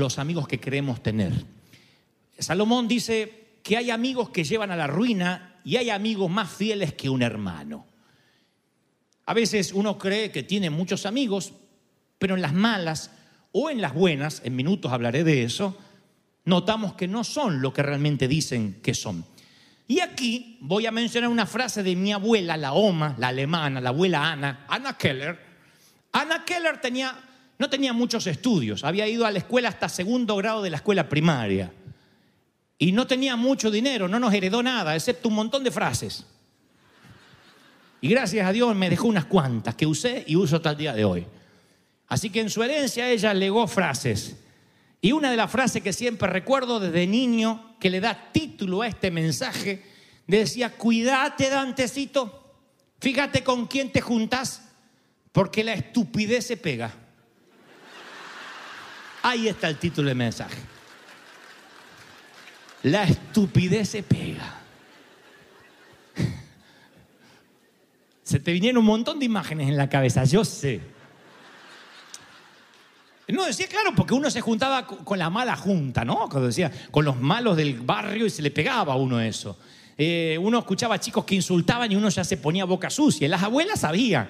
los 0.00 0.18
amigos 0.18 0.48
que 0.48 0.58
queremos 0.58 1.02
tener. 1.02 1.32
Salomón 2.38 2.88
dice 2.88 3.58
que 3.62 3.76
hay 3.76 3.90
amigos 3.90 4.30
que 4.30 4.44
llevan 4.44 4.70
a 4.70 4.76
la 4.76 4.86
ruina 4.86 5.60
y 5.64 5.76
hay 5.76 5.90
amigos 5.90 6.30
más 6.30 6.50
fieles 6.50 6.94
que 6.94 7.08
un 7.08 7.22
hermano. 7.22 7.86
A 9.26 9.34
veces 9.34 9.72
uno 9.72 9.96
cree 9.98 10.32
que 10.32 10.42
tiene 10.42 10.70
muchos 10.70 11.06
amigos, 11.06 11.52
pero 12.18 12.34
en 12.34 12.42
las 12.42 12.52
malas 12.52 13.12
o 13.52 13.70
en 13.70 13.80
las 13.80 13.94
buenas, 13.94 14.42
en 14.44 14.56
minutos 14.56 14.92
hablaré 14.92 15.22
de 15.22 15.44
eso, 15.44 15.76
notamos 16.44 16.94
que 16.94 17.06
no 17.06 17.22
son 17.22 17.60
lo 17.60 17.72
que 17.72 17.82
realmente 17.82 18.26
dicen 18.26 18.80
que 18.82 18.94
son. 18.94 19.24
Y 19.86 20.00
aquí 20.00 20.56
voy 20.60 20.86
a 20.86 20.92
mencionar 20.92 21.30
una 21.30 21.46
frase 21.46 21.82
de 21.82 21.96
mi 21.96 22.12
abuela, 22.12 22.56
la 22.56 22.72
Oma, 22.72 23.16
la 23.18 23.28
alemana, 23.28 23.80
la 23.80 23.88
abuela 23.88 24.30
Ana, 24.30 24.64
Ana 24.68 24.96
Keller. 24.96 25.38
Ana 26.12 26.44
Keller 26.44 26.80
tenía, 26.80 27.12
no 27.60 27.68
tenía 27.68 27.92
muchos 27.92 28.26
estudios, 28.26 28.84
había 28.84 29.06
ido 29.06 29.26
a 29.26 29.30
la 29.30 29.36
escuela 29.36 29.68
hasta 29.68 29.90
segundo 29.90 30.34
grado 30.36 30.62
de 30.62 30.70
la 30.70 30.78
escuela 30.78 31.10
primaria. 31.10 31.70
Y 32.78 32.90
no 32.92 33.06
tenía 33.06 33.36
mucho 33.36 33.70
dinero, 33.70 34.08
no 34.08 34.18
nos 34.18 34.32
heredó 34.32 34.62
nada, 34.62 34.96
excepto 34.96 35.28
un 35.28 35.34
montón 35.34 35.62
de 35.62 35.70
frases. 35.70 36.24
Y 38.00 38.08
gracias 38.08 38.46
a 38.46 38.52
Dios 38.52 38.74
me 38.74 38.88
dejó 38.88 39.08
unas 39.08 39.26
cuantas 39.26 39.74
que 39.74 39.86
usé 39.86 40.24
y 40.26 40.36
uso 40.36 40.56
hasta 40.56 40.70
el 40.70 40.78
día 40.78 40.94
de 40.94 41.04
hoy. 41.04 41.26
Así 42.08 42.30
que 42.30 42.40
en 42.40 42.48
su 42.48 42.62
herencia 42.62 43.10
ella 43.10 43.34
legó 43.34 43.68
frases. 43.68 44.36
Y 45.02 45.12
una 45.12 45.30
de 45.30 45.36
las 45.36 45.50
frases 45.50 45.82
que 45.82 45.92
siempre 45.92 46.30
recuerdo 46.30 46.80
desde 46.80 47.06
niño, 47.06 47.76
que 47.78 47.90
le 47.90 48.00
da 48.00 48.32
título 48.32 48.80
a 48.80 48.88
este 48.88 49.10
mensaje, 49.10 49.84
decía, 50.26 50.72
cuídate 50.78 51.50
Dantecito, 51.50 52.54
fíjate 53.00 53.44
con 53.44 53.66
quién 53.66 53.92
te 53.92 54.00
juntas, 54.00 54.62
porque 55.30 55.62
la 55.62 55.74
estupidez 55.74 56.46
se 56.46 56.56
pega. 56.56 56.99
Ahí 59.22 59.48
está 59.48 59.68
el 59.68 59.76
título 59.76 60.08
del 60.08 60.16
mensaje. 60.16 60.56
La 62.84 63.04
estupidez 63.04 63.88
se 63.90 64.02
pega. 64.02 64.56
Se 68.22 68.38
te 68.38 68.52
vinieron 68.52 68.78
un 68.78 68.86
montón 68.86 69.18
de 69.18 69.24
imágenes 69.26 69.68
en 69.68 69.76
la 69.76 69.88
cabeza, 69.88 70.24
yo 70.24 70.44
sé. 70.44 70.80
No, 73.28 73.44
decía 73.44 73.68
claro, 73.68 73.92
porque 73.94 74.14
uno 74.14 74.30
se 74.30 74.40
juntaba 74.40 74.86
co- 74.86 75.04
con 75.04 75.18
la 75.18 75.30
mala 75.30 75.56
junta, 75.56 76.04
¿no? 76.04 76.28
Cuando 76.28 76.46
decía, 76.48 76.70
con 76.90 77.04
los 77.04 77.20
malos 77.20 77.56
del 77.56 77.78
barrio 77.80 78.26
y 78.26 78.30
se 78.30 78.42
le 78.42 78.50
pegaba 78.50 78.94
a 78.94 78.96
uno 78.96 79.20
eso. 79.20 79.56
Eh, 79.96 80.36
uno 80.40 80.58
escuchaba 80.60 80.98
chicos 80.98 81.24
que 81.24 81.34
insultaban 81.36 81.92
y 81.92 81.96
uno 81.96 82.08
ya 82.08 82.24
se 82.24 82.36
ponía 82.38 82.64
boca 82.64 82.88
sucia. 82.90 83.28
Las 83.28 83.42
abuelas 83.42 83.80
sabían. 83.80 84.28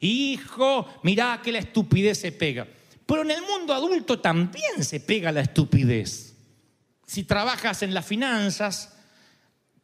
Hijo, 0.00 0.86
mirá 1.02 1.40
que 1.42 1.52
la 1.52 1.58
estupidez 1.58 2.20
se 2.20 2.32
pega. 2.32 2.66
Pero 3.08 3.22
en 3.22 3.30
el 3.30 3.40
mundo 3.40 3.72
adulto 3.72 4.20
también 4.20 4.84
se 4.84 5.00
pega 5.00 5.32
la 5.32 5.40
estupidez. 5.40 6.34
Si 7.06 7.24
trabajas 7.24 7.82
en 7.82 7.94
las 7.94 8.04
finanzas, 8.04 8.98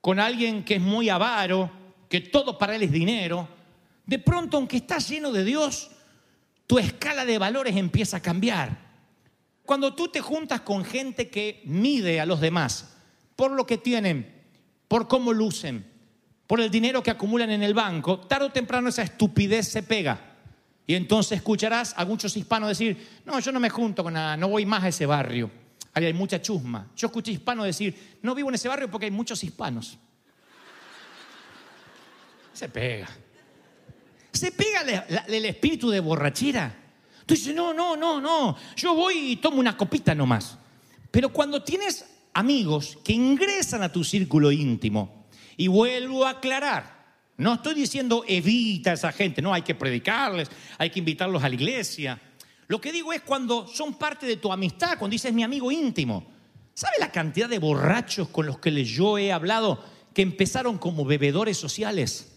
con 0.03 0.21
alguien 0.21 0.63
que 0.63 0.75
es 0.75 0.83
muy 0.83 1.09
avaro, 1.09 1.71
que 2.11 2.21
todo 2.21 2.59
para 2.59 2.77
él 2.77 2.83
es 2.83 2.93
dinero, 2.93 3.49
de 4.05 4.19
pronto, 4.19 4.59
aunque 4.59 4.77
estás 4.77 5.09
lleno 5.09 5.33
de 5.33 5.43
Dios, 5.43 5.91
tu 6.67 6.79
escala 6.79 7.25
de 7.25 7.39
valores 7.39 7.75
empieza 7.77 8.19
a 8.19 8.23
cambiar. 8.23 8.77
Cuando 9.65 9.95
tú 9.95 10.09
te 10.09 10.21
juntas 10.21 10.61
con 10.61 10.85
gente 10.85 11.31
que 11.31 11.63
mide 11.65 12.21
a 12.21 12.27
los 12.27 12.43
demás 12.43 12.95
por 13.37 13.53
lo 13.53 13.65
que 13.65 13.79
tienen, 13.79 14.35
por 14.87 15.09
cómo 15.09 15.33
lucen, 15.33 15.91
por 16.47 16.61
el 16.61 16.71
dinero 16.71 17.03
que 17.03 17.11
acumulan 17.11 17.51
en 17.51 17.63
el 17.63 17.73
banco, 17.73 18.21
tarde 18.21 18.49
o 18.49 18.53
temprano 18.53 18.91
esa 18.91 19.03
estupidez 19.03 19.67
se 19.67 19.83
pega. 19.83 20.34
Y 20.87 20.95
entonces 20.95 21.37
escucharás 21.39 21.95
a 21.97 22.05
muchos 22.05 22.37
hispanos 22.37 22.69
decir, 22.69 23.21
no, 23.25 23.39
yo 23.41 23.51
no 23.53 23.59
me 23.61 23.71
junto 23.71 24.03
con 24.05 24.13
nada, 24.13 24.37
no 24.37 24.49
voy 24.49 24.67
más 24.67 24.85
a 24.85 24.89
ese 24.89 25.07
barrio. 25.07 25.51
Ahí 25.95 26.05
hay 26.07 26.13
mucha 26.13 26.43
chusma. 26.43 26.89
Yo 26.97 27.07
escuché 27.07 27.33
hispanos 27.33 27.65
decir, 27.65 28.19
no 28.23 28.35
vivo 28.35 28.49
en 28.51 28.57
ese 28.57 28.69
barrio 28.69 28.91
porque 28.91 29.07
hay 29.07 29.11
muchos 29.11 29.43
hispanos. 29.45 29.97
Se 32.53 32.69
pega. 32.69 33.09
Se 34.33 34.53
pega 34.53 34.83
la- 35.09 35.25
el 35.29 35.45
espíritu 35.47 35.91
de 35.91 36.01
borrachera. 36.01 36.75
Tú 37.27 37.35
dices, 37.35 37.55
no, 37.55 37.73
no, 37.73 37.97
no, 37.97 38.21
no, 38.21 38.57
yo 38.77 38.95
voy 38.95 39.33
y 39.33 39.37
tomo 39.37 39.59
una 39.59 39.77
copita 39.77 40.15
nomás. 40.15 40.59
Pero 41.11 41.31
cuando 41.31 41.63
tienes 41.63 42.05
amigos 42.35 42.99
que 43.03 43.13
ingresan 43.15 43.83
a 43.83 43.91
tu 43.91 44.05
círculo 44.05 44.53
íntimo, 44.53 45.25
y 45.57 45.69
vuelvo 45.69 46.27
a 46.27 46.31
aclarar, 46.31 46.94
no 47.37 47.55
estoy 47.55 47.75
diciendo 47.75 48.25
evita 48.27 48.91
a 48.91 48.95
esa 48.95 49.13
gente, 49.13 49.43
no, 49.43 49.53
hay 49.53 49.63
que 49.63 49.75
predicarles, 49.75 50.49
hay 50.79 50.91
que 50.91 51.01
invitarlos 51.01 51.43
a 51.43 51.49
la 51.49 51.55
iglesia. 51.55 52.21
Lo 52.69 52.81
que 52.81 52.93
digo 52.93 53.13
es 53.13 53.23
cuando 53.23 53.67
son 53.67 53.95
parte 53.95 54.27
de 54.27 54.37
tu 54.37 54.53
amistad, 54.53 54.99
cuando 54.99 55.13
dices 55.13 55.33
mi 55.33 55.43
amigo 55.43 55.71
íntimo. 55.71 56.33
¿Sabe 56.75 56.95
la 56.99 57.11
cantidad 57.11 57.49
de 57.49 57.59
borrachos 57.59 58.29
con 58.29 58.47
los 58.47 58.59
que 58.59 58.85
yo 58.85 59.19
he 59.19 59.33
hablado 59.33 59.85
que 60.13 60.23
empezaron 60.23 60.79
como 60.79 61.05
bebedores 61.05 61.57
sociales? 61.57 62.33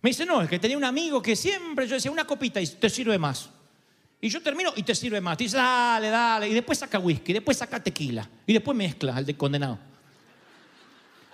Me 0.00 0.10
dice, 0.10 0.26
no, 0.26 0.42
es 0.42 0.48
que 0.48 0.58
tenía 0.58 0.76
un 0.76 0.84
amigo 0.84 1.22
que 1.22 1.34
siempre 1.34 1.86
yo 1.86 1.94
decía 1.94 2.10
una 2.10 2.26
copita 2.26 2.60
y 2.60 2.66
te 2.66 2.90
sirve 2.90 3.18
más. 3.18 3.50
Y 4.20 4.28
yo 4.28 4.42
termino 4.42 4.72
y 4.76 4.82
te 4.82 4.94
sirve 4.94 5.20
más. 5.20 5.36
Te 5.36 5.44
dice, 5.44 5.56
dale, 5.56 6.08
dale. 6.08 6.48
Y 6.48 6.54
después 6.54 6.78
saca 6.78 6.98
whisky, 6.98 7.32
después 7.32 7.56
saca 7.56 7.82
tequila. 7.82 8.28
Y 8.46 8.52
después 8.52 8.76
mezcla 8.76 9.16
al 9.16 9.26
de 9.26 9.36
condenado. 9.36 9.78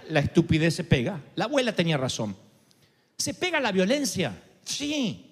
La 0.08 0.20
estupidez 0.20 0.74
se 0.74 0.84
pega. 0.84 1.20
La 1.36 1.44
abuela 1.44 1.74
tenía 1.74 1.96
razón. 1.96 2.36
¿Se 3.20 3.34
pega 3.34 3.60
la 3.60 3.70
violencia? 3.70 4.42
Sí. 4.64 5.26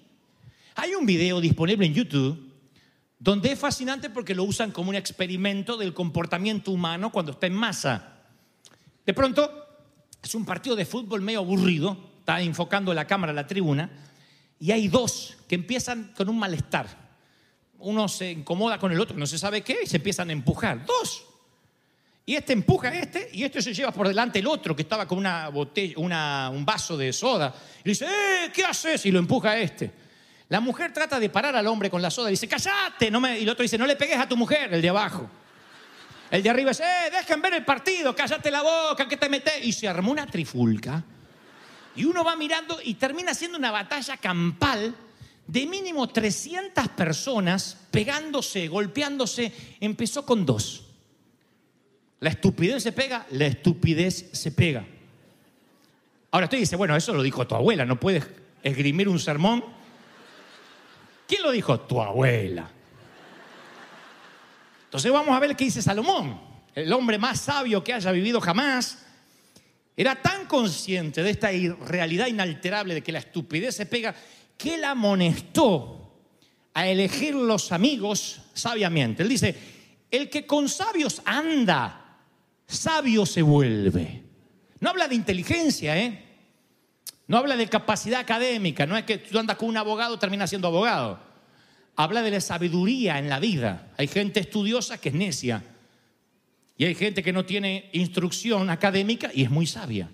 Hay 0.75 0.93
un 0.93 1.07
video 1.07 1.41
disponible 1.41 1.87
en 1.87 1.95
YouTube 1.95 2.53
donde 3.17 3.51
es 3.51 3.57
fascinante 3.59 4.11
porque 4.11 4.35
lo 4.35 4.43
usan 4.43 4.69
como 4.69 4.89
un 4.89 4.95
experimento 4.95 5.75
del 5.75 5.95
comportamiento 5.95 6.71
humano 6.71 7.11
cuando 7.11 7.31
está 7.31 7.47
en 7.47 7.55
masa. 7.55 8.19
De 9.03 9.13
pronto, 9.15 9.51
es 10.21 10.35
un 10.35 10.45
partido 10.45 10.75
de 10.75 10.85
fútbol 10.85 11.21
medio 11.21 11.39
aburrido, 11.39 11.97
está 12.19 12.39
enfocando 12.41 12.93
la 12.93 13.07
cámara 13.07 13.31
a 13.31 13.35
la 13.35 13.47
tribuna, 13.47 13.89
y 14.59 14.69
hay 14.69 14.87
dos 14.87 15.37
que 15.47 15.55
empiezan 15.55 16.13
con 16.15 16.29
un 16.29 16.37
malestar. 16.37 16.87
Uno 17.79 18.07
se 18.07 18.33
incomoda 18.33 18.77
con 18.77 18.91
el 18.91 18.99
otro, 18.99 19.17
no 19.17 19.25
se 19.25 19.39
sabe 19.39 19.63
qué, 19.63 19.79
y 19.83 19.87
se 19.87 19.97
empiezan 19.97 20.29
a 20.29 20.33
empujar. 20.33 20.85
Dos. 20.85 21.25
Y 22.25 22.35
este 22.35 22.53
empuja 22.53 22.89
a 22.89 22.95
este, 22.95 23.29
y 23.33 23.43
este 23.43 23.61
se 23.61 23.73
lleva 23.73 23.91
por 23.91 24.07
delante 24.07 24.37
el 24.39 24.45
otro 24.47 24.75
que 24.75 24.83
estaba 24.83 25.07
con 25.07 25.17
una 25.17 25.49
botella, 25.49 25.95
una- 25.97 26.49
un 26.53 26.63
vaso 26.63 26.95
de 26.95 27.11
soda. 27.11 27.53
Y 27.83 27.87
le 27.87 27.91
dice, 27.91 28.05
¡eh! 28.05 28.51
¿Qué 28.53 28.63
haces? 28.63 29.03
Y 29.07 29.11
lo 29.11 29.17
empuja 29.19 29.51
a 29.51 29.57
este. 29.59 29.91
La 30.49 30.59
mujer 30.59 30.93
trata 30.93 31.19
de 31.19 31.29
parar 31.29 31.55
al 31.55 31.65
hombre 31.67 31.89
con 31.89 32.01
la 32.01 32.11
soda 32.11 32.29
y 32.29 32.31
dice, 32.31 32.47
¡cállate! 32.47 33.09
No 33.09 33.19
me... 33.19 33.39
Y 33.39 33.43
el 33.43 33.49
otro 33.49 33.63
dice, 33.63 33.77
no 33.77 33.85
le 33.87 33.95
pegues 33.95 34.17
a 34.17 34.27
tu 34.27 34.37
mujer, 34.37 34.71
el 34.73 34.81
de 34.81 34.89
abajo. 34.89 35.29
El 36.29 36.43
de 36.43 36.49
arriba 36.51 36.69
dice, 36.69 36.83
¡eh! 36.83 37.09
Dejen 37.11 37.41
ver 37.41 37.55
el 37.55 37.65
partido, 37.65 38.15
cállate 38.15 38.51
la 38.51 38.61
boca, 38.61 39.07
¿qué 39.07 39.17
te 39.17 39.27
metes? 39.29 39.53
Y 39.65 39.71
se 39.73 39.87
armó 39.87 40.11
una 40.11 40.27
trifulca. 40.27 41.03
Y 41.95 42.05
uno 42.05 42.23
va 42.23 42.35
mirando 42.35 42.79
y 42.83 42.93
termina 42.93 43.33
siendo 43.33 43.57
una 43.57 43.71
batalla 43.71 44.17
campal 44.17 44.95
de 45.47 45.65
mínimo 45.65 46.07
300 46.07 46.89
personas 46.89 47.75
pegándose, 47.89 48.67
golpeándose. 48.67 49.51
Empezó 49.79 50.23
con 50.25 50.45
dos. 50.45 50.85
La 52.19 52.29
estupidez 52.29 52.83
se 52.83 52.91
pega, 52.91 53.25
la 53.31 53.45
estupidez 53.45 54.29
se 54.33 54.51
pega. 54.51 54.85
Ahora 56.31 56.45
usted 56.45 56.59
dice, 56.59 56.75
bueno, 56.75 56.95
eso 56.95 57.13
lo 57.13 57.23
dijo 57.23 57.47
tu 57.47 57.55
abuela, 57.55 57.85
no 57.85 57.99
puedes 57.99 58.27
esgrimir 58.61 59.07
un 59.07 59.19
sermón. 59.19 59.63
¿Quién 61.27 61.43
lo 61.43 61.51
dijo? 61.51 61.79
Tu 61.81 62.01
abuela. 62.01 62.69
Entonces 64.85 65.11
vamos 65.11 65.35
a 65.35 65.39
ver 65.39 65.55
qué 65.55 65.65
dice 65.65 65.81
Salomón, 65.81 66.41
el 66.73 66.91
hombre 66.91 67.17
más 67.17 67.39
sabio 67.39 67.83
que 67.83 67.93
haya 67.93 68.11
vivido 68.11 68.41
jamás. 68.41 69.05
Era 69.95 70.15
tan 70.15 70.45
consciente 70.45 71.21
de 71.21 71.29
esta 71.29 71.49
realidad 71.85 72.27
inalterable 72.27 72.95
de 72.95 73.03
que 73.03 73.11
la 73.11 73.19
estupidez 73.19 73.75
se 73.75 73.85
pega, 73.85 74.15
que 74.57 74.75
él 74.75 74.83
amonestó 74.83 76.11
a 76.73 76.87
elegir 76.87 77.35
los 77.35 77.71
amigos 77.71 78.41
sabiamente. 78.53 79.23
Él 79.23 79.29
dice, 79.29 79.55
el 80.09 80.29
que 80.29 80.47
con 80.47 80.69
sabios 80.69 81.21
anda, 81.25 82.08
sabio 82.69 83.25
se 83.25 83.41
vuelve. 83.41 84.23
No 84.79 84.91
habla 84.91 85.07
de 85.07 85.15
inteligencia, 85.15 85.97
¿eh? 85.97 86.25
No 87.27 87.37
habla 87.37 87.57
de 87.57 87.67
capacidad 87.67 88.21
académica, 88.21 88.85
no 88.85 88.97
es 88.97 89.03
que 89.03 89.17
tú 89.17 89.37
andas 89.37 89.57
con 89.57 89.69
un 89.69 89.77
abogado 89.77 90.17
terminas 90.17 90.49
siendo 90.49 90.67
abogado. 90.67 91.19
Habla 91.95 92.21
de 92.21 92.31
la 92.31 92.41
sabiduría 92.41 93.19
en 93.19 93.29
la 93.29 93.39
vida. 93.39 93.91
Hay 93.97 94.07
gente 94.07 94.39
estudiosa 94.39 94.99
que 94.99 95.09
es 95.09 95.15
necia. 95.15 95.63
Y 96.77 96.85
hay 96.85 96.95
gente 96.95 97.21
que 97.21 97.33
no 97.33 97.45
tiene 97.45 97.89
instrucción 97.91 98.69
académica 98.69 99.29
y 99.33 99.43
es 99.43 99.49
muy 99.49 99.67
sabia. 99.67 100.09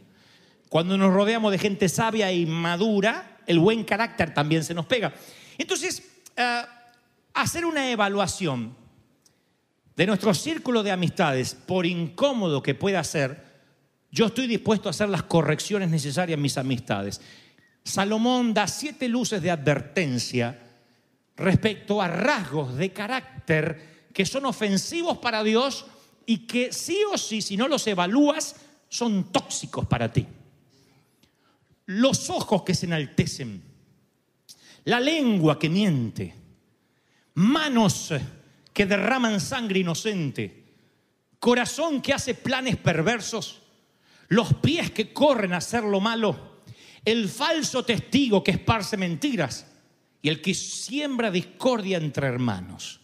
Cuando 0.67 0.97
nos 0.97 1.13
rodeamos 1.13 1.51
de 1.51 1.59
gente 1.59 1.87
sabia 1.89 2.31
y 2.31 2.45
madura, 2.47 3.37
el 3.45 3.59
buen 3.59 3.83
carácter 3.83 4.33
también 4.33 4.63
se 4.63 4.73
nos 4.73 4.87
pega. 4.87 5.13
Entonces, 5.57 6.03
eh, 6.35 6.61
hacer 7.33 7.65
una 7.65 7.91
evaluación 7.91 8.75
de 9.95 10.05
nuestro 10.05 10.33
círculo 10.33 10.83
de 10.83 10.91
amistades, 10.91 11.55
por 11.55 11.85
incómodo 11.85 12.61
que 12.61 12.75
pueda 12.75 13.03
ser, 13.03 13.43
yo 14.11 14.27
estoy 14.27 14.47
dispuesto 14.47 14.89
a 14.89 14.91
hacer 14.91 15.09
las 15.09 15.23
correcciones 15.23 15.89
necesarias 15.89 16.37
en 16.37 16.41
mis 16.41 16.57
amistades. 16.57 17.21
Salomón 17.83 18.53
da 18.53 18.67
siete 18.67 19.07
luces 19.07 19.41
de 19.41 19.51
advertencia 19.51 20.59
respecto 21.37 22.01
a 22.01 22.07
rasgos 22.07 22.75
de 22.75 22.91
carácter 22.91 24.07
que 24.13 24.25
son 24.25 24.45
ofensivos 24.45 25.17
para 25.17 25.43
Dios 25.43 25.85
y 26.25 26.47
que 26.47 26.71
sí 26.73 26.97
o 27.11 27.17
sí, 27.17 27.41
si 27.41 27.57
no 27.57 27.67
los 27.67 27.85
evalúas, 27.87 28.55
son 28.89 29.31
tóxicos 29.31 29.85
para 29.85 30.11
ti. 30.11 30.25
Los 31.87 32.29
ojos 32.29 32.63
que 32.63 32.73
se 32.73 32.85
enaltecen, 32.85 33.61
la 34.85 34.99
lengua 34.99 35.59
que 35.59 35.69
miente, 35.69 36.33
manos 37.35 38.11
que 38.75 38.85
derraman 38.85 39.39
sangre 39.39 39.79
inocente, 39.79 40.65
corazón 41.39 42.01
que 42.01 42.13
hace 42.13 42.35
planes 42.35 42.75
perversos, 42.75 43.61
los 44.27 44.53
pies 44.55 44.91
que 44.91 45.13
corren 45.13 45.53
a 45.53 45.57
hacer 45.57 45.83
lo 45.83 46.01
malo, 46.01 46.61
el 47.05 47.29
falso 47.29 47.85
testigo 47.85 48.43
que 48.43 48.51
esparce 48.51 48.97
mentiras. 48.97 49.71
Y 50.21 50.29
el 50.29 50.41
que 50.41 50.55
siembra 50.55 51.29
discordia 51.29 51.97
entre 51.97 52.25
hermanos. 52.25 52.99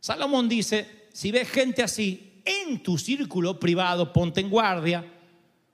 Salomón 0.00 0.48
dice, 0.48 1.08
si 1.12 1.30
ves 1.30 1.46
gente 1.50 1.82
así 1.82 2.40
en 2.46 2.82
tu 2.82 2.96
círculo 2.96 3.60
privado, 3.60 4.14
ponte 4.14 4.40
en 4.40 4.48
guardia, 4.48 5.04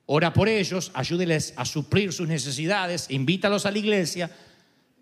ora 0.07 0.33
por 0.33 0.49
ellos, 0.49 0.91
ayúdeles 0.95 1.55
a 1.57 1.65
suplir 1.65 2.13
sus 2.13 2.27
necesidades, 2.27 3.07
invítalos 3.09 3.67
a 3.67 3.71
la 3.71 3.79
iglesia, 3.79 4.37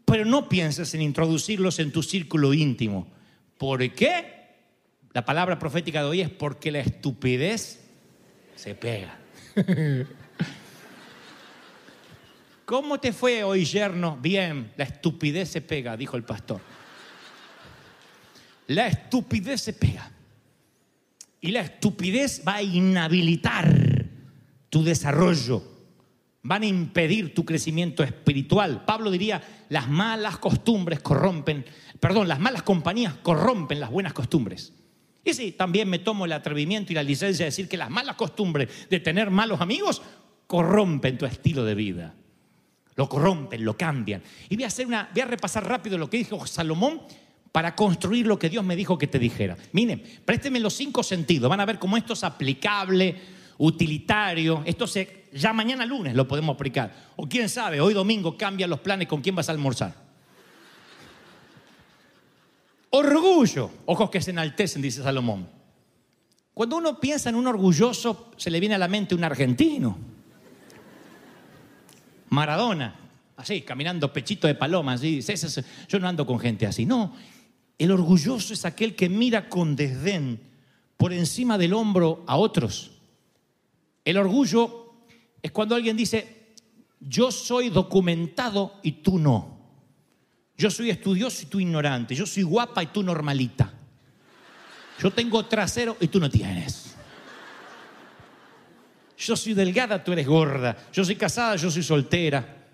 pero 0.04 0.26
no 0.26 0.46
pienses 0.46 0.92
en 0.92 1.00
introducirlos 1.00 1.78
en 1.78 1.90
tu 1.90 2.02
círculo 2.02 2.52
íntimo. 2.52 3.15
¿Por 3.58 3.90
qué? 3.92 4.36
La 5.12 5.24
palabra 5.24 5.58
profética 5.58 6.00
de 6.00 6.06
hoy 6.06 6.20
es 6.20 6.30
porque 6.30 6.70
la 6.70 6.80
estupidez 6.80 7.80
se 8.54 8.74
pega. 8.74 9.18
¿Cómo 12.66 12.98
te 12.98 13.12
fue 13.12 13.44
hoy, 13.44 13.64
yerno? 13.64 14.18
Bien, 14.20 14.72
la 14.76 14.84
estupidez 14.84 15.50
se 15.50 15.60
pega, 15.60 15.96
dijo 15.96 16.16
el 16.16 16.24
pastor. 16.24 16.60
La 18.66 18.88
estupidez 18.88 19.62
se 19.62 19.72
pega. 19.72 20.10
Y 21.40 21.52
la 21.52 21.60
estupidez 21.60 22.42
va 22.46 22.56
a 22.56 22.62
inhabilitar 22.62 24.04
tu 24.68 24.82
desarrollo, 24.82 25.62
van 26.46 26.62
a 26.62 26.66
impedir 26.66 27.34
tu 27.34 27.44
crecimiento 27.44 28.02
espiritual. 28.02 28.84
Pablo 28.84 29.10
diría, 29.10 29.42
las 29.68 29.88
malas 29.88 30.38
costumbres 30.38 31.00
corrompen, 31.00 31.64
perdón, 32.00 32.28
las 32.28 32.40
malas 32.40 32.62
compañías 32.62 33.14
corrompen 33.22 33.80
las 33.80 33.90
buenas 33.90 34.12
costumbres. 34.12 34.72
Y 35.24 35.34
sí, 35.34 35.52
también 35.52 35.88
me 35.88 35.98
tomo 35.98 36.24
el 36.24 36.32
atrevimiento 36.32 36.92
y 36.92 36.94
la 36.94 37.02
licencia 37.02 37.44
de 37.44 37.50
decir 37.50 37.68
que 37.68 37.76
las 37.76 37.90
malas 37.90 38.16
costumbres 38.16 38.88
de 38.88 39.00
tener 39.00 39.30
malos 39.30 39.60
amigos 39.60 40.02
corrompen 40.46 41.18
tu 41.18 41.26
estilo 41.26 41.64
de 41.64 41.74
vida 41.74 42.14
lo 42.96 43.08
corrompen, 43.08 43.64
lo 43.64 43.76
cambian. 43.76 44.22
Y 44.48 44.56
voy 44.56 44.64
a, 44.64 44.68
hacer 44.68 44.86
una, 44.86 45.08
voy 45.12 45.22
a 45.22 45.26
repasar 45.26 45.68
rápido 45.68 45.98
lo 45.98 46.10
que 46.10 46.16
dijo 46.16 46.46
Salomón 46.46 47.02
para 47.52 47.74
construir 47.74 48.26
lo 48.26 48.38
que 48.38 48.48
Dios 48.50 48.64
me 48.64 48.74
dijo 48.74 48.98
que 48.98 49.06
te 49.06 49.18
dijera. 49.18 49.56
Miren, 49.72 50.02
présteme 50.24 50.60
los 50.60 50.74
cinco 50.74 51.02
sentidos, 51.02 51.48
van 51.48 51.60
a 51.60 51.66
ver 51.66 51.78
cómo 51.78 51.96
esto 51.96 52.14
es 52.14 52.24
aplicable, 52.24 53.16
utilitario. 53.58 54.62
Esto 54.64 54.86
se, 54.86 55.26
ya 55.32 55.52
mañana 55.52 55.86
lunes 55.86 56.14
lo 56.14 56.26
podemos 56.26 56.54
aplicar. 56.54 57.12
O 57.16 57.28
quién 57.28 57.48
sabe, 57.48 57.80
hoy 57.80 57.94
domingo 57.94 58.36
cambian 58.36 58.70
los 58.70 58.80
planes 58.80 59.08
con 59.08 59.20
quién 59.20 59.34
vas 59.34 59.48
a 59.48 59.52
almorzar. 59.52 59.94
Orgullo, 62.90 63.70
ojos 63.86 64.10
que 64.10 64.20
se 64.20 64.30
enaltecen, 64.30 64.80
dice 64.80 65.02
Salomón. 65.02 65.48
Cuando 66.54 66.76
uno 66.78 66.98
piensa 66.98 67.28
en 67.28 67.34
un 67.34 67.46
orgulloso, 67.46 68.30
se 68.36 68.50
le 68.50 68.60
viene 68.60 68.74
a 68.74 68.78
la 68.78 68.88
mente 68.88 69.14
un 69.14 69.24
argentino 69.24 70.16
Maradona, 72.30 72.94
así, 73.36 73.62
caminando 73.62 74.12
pechito 74.12 74.46
de 74.46 74.54
paloma, 74.54 74.94
así. 74.94 75.20
Yo 75.88 75.98
no 75.98 76.08
ando 76.08 76.26
con 76.26 76.38
gente 76.38 76.66
así. 76.66 76.84
No, 76.84 77.14
el 77.78 77.90
orgulloso 77.90 78.52
es 78.52 78.64
aquel 78.64 78.94
que 78.96 79.08
mira 79.08 79.48
con 79.48 79.76
desdén 79.76 80.40
por 80.96 81.12
encima 81.12 81.58
del 81.58 81.72
hombro 81.72 82.24
a 82.26 82.36
otros. 82.36 82.92
El 84.06 84.16
orgullo 84.18 84.94
es 85.42 85.50
cuando 85.50 85.74
alguien 85.74 85.96
dice, 85.96 86.54
yo 87.00 87.32
soy 87.32 87.70
documentado 87.70 88.78
y 88.84 88.92
tú 88.92 89.18
no. 89.18 89.58
Yo 90.56 90.70
soy 90.70 90.90
estudioso 90.90 91.42
y 91.42 91.46
tú 91.46 91.58
ignorante. 91.58 92.14
Yo 92.14 92.24
soy 92.24 92.44
guapa 92.44 92.84
y 92.84 92.86
tú 92.86 93.02
normalita. 93.02 93.74
Yo 95.00 95.10
tengo 95.10 95.44
trasero 95.44 95.96
y 96.00 96.06
tú 96.06 96.20
no 96.20 96.30
tienes. 96.30 96.94
Yo 99.18 99.34
soy 99.34 99.54
delgada, 99.54 100.02
tú 100.02 100.12
eres 100.12 100.26
gorda. 100.26 100.76
Yo 100.92 101.04
soy 101.04 101.16
casada, 101.16 101.56
yo 101.56 101.68
soy 101.68 101.82
soltera. 101.82 102.68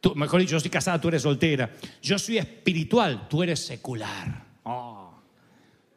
Tú, 0.00 0.14
mejor 0.14 0.40
dicho, 0.40 0.52
yo 0.52 0.60
soy 0.60 0.70
casada, 0.70 0.98
tú 0.98 1.08
eres 1.08 1.20
soltera. 1.20 1.70
Yo 2.00 2.18
soy 2.18 2.38
espiritual, 2.38 3.28
tú 3.28 3.42
eres 3.42 3.60
secular. 3.60 4.46
Oh, 4.64 5.09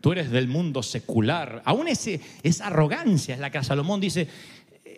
tú 0.04 0.12
eres 0.12 0.32
del 0.32 0.50
mundo 0.50 0.84
secular. 0.84 1.62
Aún 1.64 1.88
esa 1.88 2.68
arrogancia 2.68 3.36
es 3.36 3.40
la 3.40 3.50
que 3.50 3.64
Salomón 3.64 4.02
dice, 4.02 4.28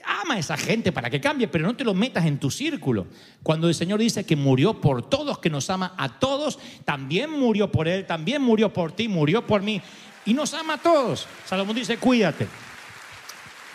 ama 0.03 0.33
a 0.33 0.39
esa 0.39 0.57
gente 0.57 0.91
para 0.91 1.12
que 1.12 1.21
cambie, 1.21 1.47
pero 1.47 1.63
no 1.63 1.75
te 1.75 1.83
lo 1.83 1.93
metas 1.93 2.25
en 2.25 2.39
tu 2.39 2.50
círculo. 2.50 3.05
Cuando 3.43 3.67
el 3.69 3.75
Señor 3.75 4.00
dice 4.00 4.25
que 4.25 4.35
murió 4.35 4.81
por 4.81 5.07
todos, 5.07 5.38
que 5.38 5.51
nos 5.51 5.69
ama 5.69 5.93
a 5.95 6.17
todos, 6.17 6.57
también 6.85 7.29
murió 7.29 7.71
por 7.71 7.88
Él, 7.88 8.07
también 8.07 8.41
murió 8.41 8.74
por 8.74 8.93
ti, 8.93 9.07
murió 9.07 9.45
por 9.45 9.62
mí, 9.62 9.79
y 10.25 10.33
nos 10.33 10.55
ama 10.55 10.74
a 10.74 10.77
todos. 10.79 11.27
Salomón 11.45 11.75
dice, 11.75 11.97
cuídate. 11.97 12.47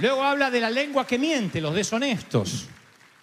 Luego 0.01 0.25
habla 0.25 0.51
de 0.51 0.61
la 0.61 0.71
lengua 0.71 1.07
que 1.07 1.17
miente, 1.17 1.61
los 1.61 1.77
deshonestos, 1.77 2.67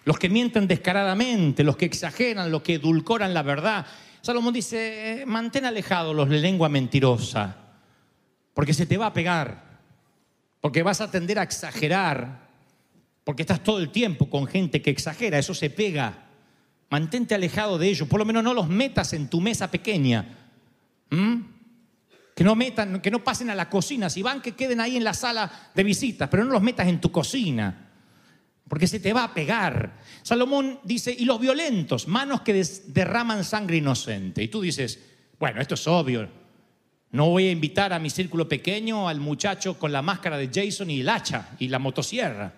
los 0.06 0.18
que 0.18 0.30
mienten 0.30 0.66
descaradamente, 0.66 1.62
los 1.62 1.76
que 1.76 1.84
exageran, 1.84 2.50
los 2.50 2.62
que 2.62 2.76
edulcoran 2.76 3.34
la 3.34 3.42
verdad. 3.42 3.84
Salomón 4.22 4.54
dice, 4.54 5.20
eh, 5.20 5.26
mantén 5.26 5.66
alejados 5.66 6.16
los 6.16 6.30
de 6.30 6.38
lengua 6.38 6.70
mentirosa, 6.70 7.67
porque 8.58 8.74
se 8.74 8.86
te 8.86 8.96
va 8.96 9.06
a 9.06 9.12
pegar, 9.12 9.78
porque 10.60 10.82
vas 10.82 11.00
a 11.00 11.08
tender 11.08 11.38
a 11.38 11.44
exagerar, 11.44 12.48
porque 13.22 13.42
estás 13.42 13.62
todo 13.62 13.78
el 13.78 13.90
tiempo 13.90 14.28
con 14.28 14.48
gente 14.48 14.82
que 14.82 14.90
exagera, 14.90 15.38
eso 15.38 15.54
se 15.54 15.70
pega. 15.70 16.26
Mantente 16.90 17.36
alejado 17.36 17.78
de 17.78 17.88
ellos, 17.88 18.08
por 18.08 18.18
lo 18.18 18.26
menos 18.26 18.42
no 18.42 18.52
los 18.54 18.68
metas 18.68 19.12
en 19.12 19.28
tu 19.28 19.40
mesa 19.40 19.70
pequeña. 19.70 20.36
Que 21.08 22.42
no 22.42 22.56
metan, 22.56 23.00
que 23.00 23.12
no 23.12 23.22
pasen 23.22 23.48
a 23.48 23.54
la 23.54 23.70
cocina. 23.70 24.10
Si 24.10 24.24
van, 24.24 24.42
que 24.42 24.56
queden 24.56 24.80
ahí 24.80 24.96
en 24.96 25.04
la 25.04 25.14
sala 25.14 25.70
de 25.72 25.84
visitas, 25.84 26.28
pero 26.28 26.44
no 26.44 26.50
los 26.50 26.62
metas 26.62 26.88
en 26.88 27.00
tu 27.00 27.12
cocina. 27.12 27.92
Porque 28.66 28.88
se 28.88 28.98
te 28.98 29.12
va 29.12 29.22
a 29.22 29.34
pegar. 29.34 30.00
Salomón 30.24 30.80
dice, 30.82 31.14
y 31.16 31.26
los 31.26 31.38
violentos, 31.38 32.08
manos 32.08 32.40
que 32.40 32.54
derraman 32.88 33.44
sangre 33.44 33.76
inocente. 33.76 34.42
Y 34.42 34.48
tú 34.48 34.62
dices, 34.62 34.98
bueno, 35.38 35.60
esto 35.60 35.74
es 35.74 35.86
obvio. 35.86 36.37
No 37.10 37.30
voy 37.30 37.46
a 37.46 37.52
invitar 37.52 37.92
a 37.92 37.98
mi 37.98 38.10
círculo 38.10 38.48
pequeño 38.48 39.08
al 39.08 39.20
muchacho 39.20 39.78
con 39.78 39.92
la 39.92 40.02
máscara 40.02 40.36
de 40.36 40.50
Jason 40.52 40.90
y 40.90 41.00
el 41.00 41.08
hacha 41.08 41.50
y 41.58 41.68
la 41.68 41.78
motosierra. 41.78 42.52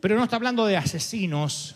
Pero 0.00 0.16
no 0.16 0.24
está 0.24 0.36
hablando 0.36 0.66
de 0.66 0.76
asesinos, 0.76 1.74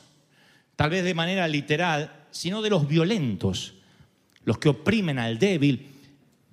tal 0.76 0.90
vez 0.90 1.02
de 1.02 1.14
manera 1.14 1.48
literal, 1.48 2.26
sino 2.30 2.62
de 2.62 2.70
los 2.70 2.86
violentos, 2.86 3.74
los 4.44 4.58
que 4.58 4.68
oprimen 4.68 5.18
al 5.18 5.38
débil, 5.38 5.88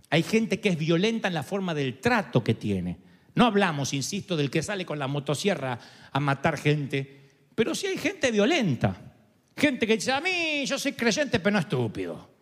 hay 0.09 0.23
gente 0.23 0.59
que 0.59 0.69
es 0.69 0.77
violenta 0.77 1.27
en 1.27 1.35
la 1.35 1.43
forma 1.43 1.75
del 1.75 1.99
trato 1.99 2.43
que 2.43 2.55
tiene. 2.55 2.97
No 3.35 3.45
hablamos, 3.45 3.93
insisto, 3.93 4.35
del 4.35 4.49
que 4.49 4.63
sale 4.63 4.85
con 4.85 4.97
la 4.97 5.07
motosierra 5.07 5.79
a 6.11 6.19
matar 6.19 6.57
gente, 6.57 7.29
pero 7.53 7.75
sí 7.75 7.87
hay 7.87 7.97
gente 7.97 8.31
violenta. 8.31 9.13
Gente 9.55 9.85
que 9.85 9.95
dice, 9.95 10.11
a 10.11 10.21
mí 10.21 10.65
yo 10.65 10.79
soy 10.79 10.93
creyente, 10.93 11.39
pero 11.39 11.53
no 11.53 11.59
estúpido. 11.59 12.38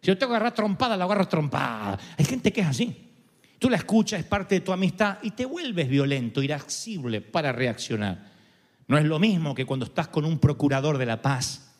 Si 0.00 0.06
yo 0.08 0.16
tengo 0.18 0.30
que 0.32 0.36
agarrar 0.36 0.54
trompada, 0.54 0.96
la 0.96 1.04
agarro 1.04 1.28
trompada. 1.28 1.98
Hay 2.16 2.24
gente 2.24 2.52
que 2.52 2.60
es 2.62 2.66
así. 2.66 3.06
Tú 3.58 3.68
la 3.68 3.76
escuchas, 3.76 4.20
es 4.20 4.26
parte 4.26 4.54
de 4.56 4.60
tu 4.62 4.72
amistad 4.72 5.18
y 5.22 5.32
te 5.32 5.44
vuelves 5.44 5.88
violento, 5.88 6.42
irascible 6.42 7.20
para 7.20 7.52
reaccionar. 7.52 8.30
No 8.88 8.96
es 8.96 9.04
lo 9.04 9.18
mismo 9.18 9.54
que 9.54 9.66
cuando 9.66 9.84
estás 9.86 10.08
con 10.08 10.24
un 10.24 10.38
procurador 10.38 10.96
de 10.98 11.06
la 11.06 11.20
paz, 11.20 11.72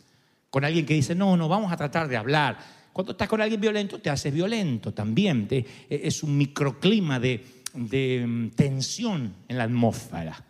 con 0.50 0.64
alguien 0.64 0.84
que 0.84 0.94
dice, 0.94 1.14
no, 1.14 1.36
no, 1.36 1.48
vamos 1.48 1.72
a 1.72 1.76
tratar 1.76 2.06
de 2.08 2.16
hablar. 2.16 2.58
Cuando 2.92 3.12
estás 3.12 3.28
con 3.28 3.40
alguien 3.40 3.60
violento, 3.60 3.98
te 4.00 4.10
haces 4.10 4.32
violento 4.34 4.92
también. 4.92 5.48
Te- 5.48 5.64
es 5.88 6.22
un 6.22 6.36
microclima 6.36 7.18
de, 7.18 7.44
de, 7.72 8.24
mm, 8.26 8.50
tensión 8.50 9.34
en 9.48 9.56
la 9.58 9.64
atmósfera. 9.64 10.44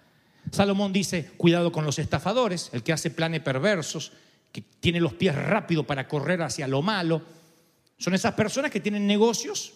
Salomón 0.51 0.93
dice, 0.93 1.31
cuidado 1.37 1.71
con 1.71 1.85
los 1.85 1.99
estafadores, 2.01 2.71
el 2.73 2.83
que 2.83 2.93
hace 2.93 3.11
planes 3.11 3.41
perversos, 3.43 4.13
que 4.51 4.63
tiene 4.81 5.01
los 5.01 5.13
pies 5.13 5.35
rápidos 5.37 5.87
para 5.87 6.09
correr 6.09 6.43
hacia 6.43 6.67
lo 6.67 6.83
malo. 6.83 7.23
Son 8.01 8.15
esas 8.15 8.33
personas 8.33 8.71
que 8.71 8.81
tienen 8.81 9.07
negocios 9.07 9.75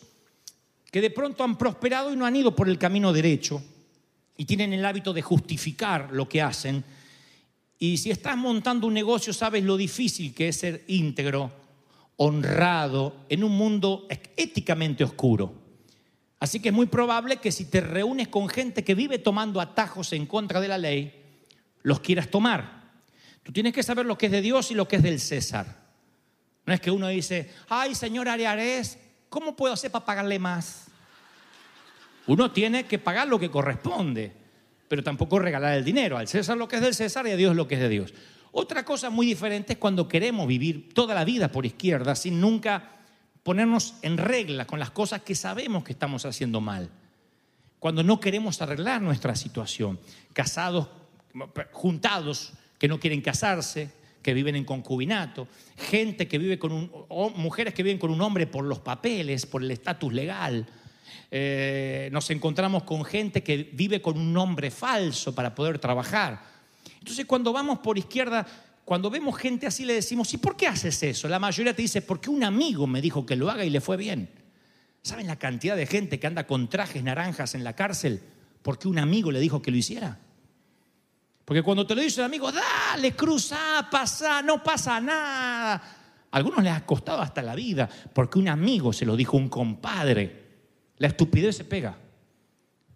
que 0.91 1.03
de 1.03 1.11
pronto 1.11 1.45
han 1.45 1.59
prosperado 1.59 2.11
y 2.11 2.17
no 2.17 2.25
han 2.25 2.35
ido 2.35 2.57
por 2.57 2.71
el 2.71 2.79
camino 2.79 3.13
derecho 3.13 3.63
y 4.35 4.47
tienen 4.47 4.73
el 4.73 4.85
hábito 4.85 5.13
de 5.13 5.21
justificar 5.21 6.09
lo 6.11 6.27
que 6.27 6.41
hacen. 6.41 6.83
Y 7.79 7.99
si 7.99 8.11
estás 8.11 8.35
montando 8.39 8.87
un 8.87 8.95
negocio, 8.95 9.35
sabes 9.35 9.63
lo 9.63 9.77
difícil 9.77 10.33
que 10.33 10.49
es 10.49 10.57
ser 10.57 10.85
íntegro, 10.87 11.53
honrado, 12.17 13.27
en 13.29 13.45
un 13.45 13.53
mundo 13.53 14.09
éticamente 14.39 15.05
oscuro. 15.05 15.53
Así 16.41 16.61
que 16.61 16.71
es 16.71 16.75
muy 16.75 16.87
probable 16.87 17.37
que 17.37 17.53
si 17.53 17.67
te 17.67 17.83
reúnes 17.83 18.29
con 18.29 18.49
gente 18.49 18.85
que 18.85 18.95
vive 18.95 19.19
tomando 19.19 19.61
atajos 19.61 20.15
en 20.15 20.25
contra 20.25 20.63
de 20.63 20.69
la 20.69 20.79
ley, 20.79 21.13
los 21.83 22.01
quieras 22.01 22.31
tomar. 22.31 22.91
Tú 23.43 23.53
tienes 23.53 23.75
que 23.75 23.83
saber 23.83 24.07
lo 24.07 24.17
que 24.17 24.27
es 24.27 24.33
de 24.33 24.41
Dios 24.41 24.71
y 24.71 24.75
lo 24.75 24.89
que 24.89 24.97
es 24.97 25.03
del 25.03 25.21
César. 25.21 25.84
No 26.67 26.73
es 26.73 26.81
que 26.81 26.91
uno 26.91 27.09
dice, 27.09 27.51
ay, 27.69 27.95
señor 27.95 28.29
Ariares, 28.29 28.99
¿cómo 29.29 29.55
puedo 29.55 29.75
hacer 29.75 29.91
para 29.91 30.05
pagarle 30.05 30.39
más? 30.39 30.87
Uno 32.27 32.51
tiene 32.51 32.85
que 32.85 32.99
pagar 32.99 33.29
lo 33.29 33.39
que 33.39 33.51
corresponde, 33.51 34.33
pero 34.89 35.03
tampoco 35.03 35.39
regalar 35.39 35.75
el 35.75 35.85
dinero. 35.85 36.17
Al 36.17 36.29
César 36.29 36.57
lo 36.57 36.67
que 36.69 36.77
es 36.77 36.83
del 36.83 36.95
César 36.95 37.27
y 37.27 37.33
a 37.33 37.37
Dios 37.37 37.55
lo 37.55 37.69
que 37.69 37.75
es 37.75 37.81
de 37.81 37.89
Dios. 37.89 38.15
Otra 38.53 38.85
cosa 38.85 39.11
muy 39.11 39.27
diferente 39.27 39.75
es 39.75 39.79
cuando 39.79 40.09
queremos 40.09 40.47
vivir 40.47 40.95
toda 40.95 41.15
la 41.15 41.25
vida 41.25 41.49
por 41.51 41.67
izquierda 41.67 42.15
sin 42.15 42.41
nunca 42.41 42.93
ponernos 43.43 43.95
en 44.03 44.17
regla 44.17 44.65
con 44.67 44.79
las 44.79 44.91
cosas 44.91 45.23
que 45.23 45.35
sabemos 45.35 45.85
que 45.85 45.93
estamos 45.93 46.25
haciendo 46.25 46.61
mal. 46.61 46.89
Cuando 47.79 48.03
no 48.03 48.21
queremos 48.21 48.63
arreglar 48.63 49.03
nuestra 49.03 49.37
situación. 49.37 50.01
Casados, 50.33 50.89
juntados, 51.73 52.55
que 52.79 52.89
no 52.89 52.99
quieren 52.99 53.21
casarse, 53.21 53.91
que 54.25 54.35
viven 54.35 54.57
en 54.57 54.65
concubinato, 54.65 55.47
gente 55.77 56.27
que 56.27 56.39
vive 56.39 56.59
con 56.59 56.73
un, 56.73 56.91
mujeres 57.37 57.75
que 57.75 57.83
viven 57.83 57.99
con 57.99 58.11
un 58.11 58.21
hombre 58.23 58.47
por 58.47 58.65
los 58.65 58.79
papeles, 58.79 59.45
por 59.45 59.63
el 59.63 59.71
estatus 59.71 60.13
legal. 60.13 60.67
Eh, 61.31 62.09
nos 62.11 62.31
encontramos 62.31 62.85
con 62.85 63.05
gente 63.05 63.43
que 63.43 63.71
vive 63.75 64.01
con 64.01 64.19
un 64.19 64.33
nombre 64.33 64.71
falso 64.71 65.35
para 65.35 65.55
poder 65.55 65.79
trabajar. 65.79 66.43
Entonces 66.99 67.27
cuando 67.27 67.53
vamos 67.53 67.81
por 67.81 67.99
izquierda, 67.99 68.47
cuando 68.85 69.11
vemos 69.11 69.37
gente 69.37 69.67
así 69.67 69.85
le 69.85 69.93
decimos, 69.93 70.33
¿y 70.33 70.39
por 70.39 70.57
qué 70.57 70.69
haces 70.69 71.03
eso? 71.03 71.29
La 71.29 71.39
mayoría 71.39 71.77
te 71.77 71.83
dice, 71.83 72.01
porque 72.01 72.31
un 72.31 72.45
amigo 72.45 72.87
me 72.87 73.03
dijo 73.03 73.27
que 73.27 73.37
lo 73.37 73.51
haga 73.51 73.65
y 73.65 73.71
le 73.71 73.83
fue 73.83 73.99
bien. 73.99 74.31
¿Saben 75.03 75.27
la 75.27 75.37
cantidad 75.37 75.77
de 75.77 75.87
gente 75.87 76.19
que 76.19 76.27
anda 76.27 76.47
con 76.47 76.71
trajes 76.71 77.05
naranjas 77.05 77.55
en 77.55 77.63
la 77.63 77.77
cárcel 77.77 78.23
porque 78.63 78.89
un 78.89 78.99
amigo 78.99 79.31
le 79.31 79.41
dijo 79.41 79.61
que 79.61 79.71
lo 79.71 79.77
hiciera? 79.77 80.19
Porque 81.45 81.63
cuando 81.63 81.87
te 81.87 81.95
lo 81.95 82.01
dice 82.01 82.21
el 82.21 82.27
amigo, 82.27 82.51
dale, 82.51 83.13
cruza, 83.13 83.87
pasa, 83.91 84.41
no 84.41 84.63
pasa 84.63 85.01
nada. 85.01 85.75
A 85.75 86.37
algunos 86.37 86.65
les 86.65 86.73
ha 86.73 86.87
costado 86.87 87.21
hasta 87.21 87.43
la 87.43 87.55
vida 87.55 87.89
porque 88.13 88.39
un 88.39 88.49
amigo 88.49 88.93
se 88.93 89.05
lo 89.05 89.15
dijo 89.15 89.37
un 89.37 89.49
compadre. 89.49 90.45
La 90.99 91.09
estupidez 91.09 91.57
se 91.57 91.65
pega. 91.65 91.97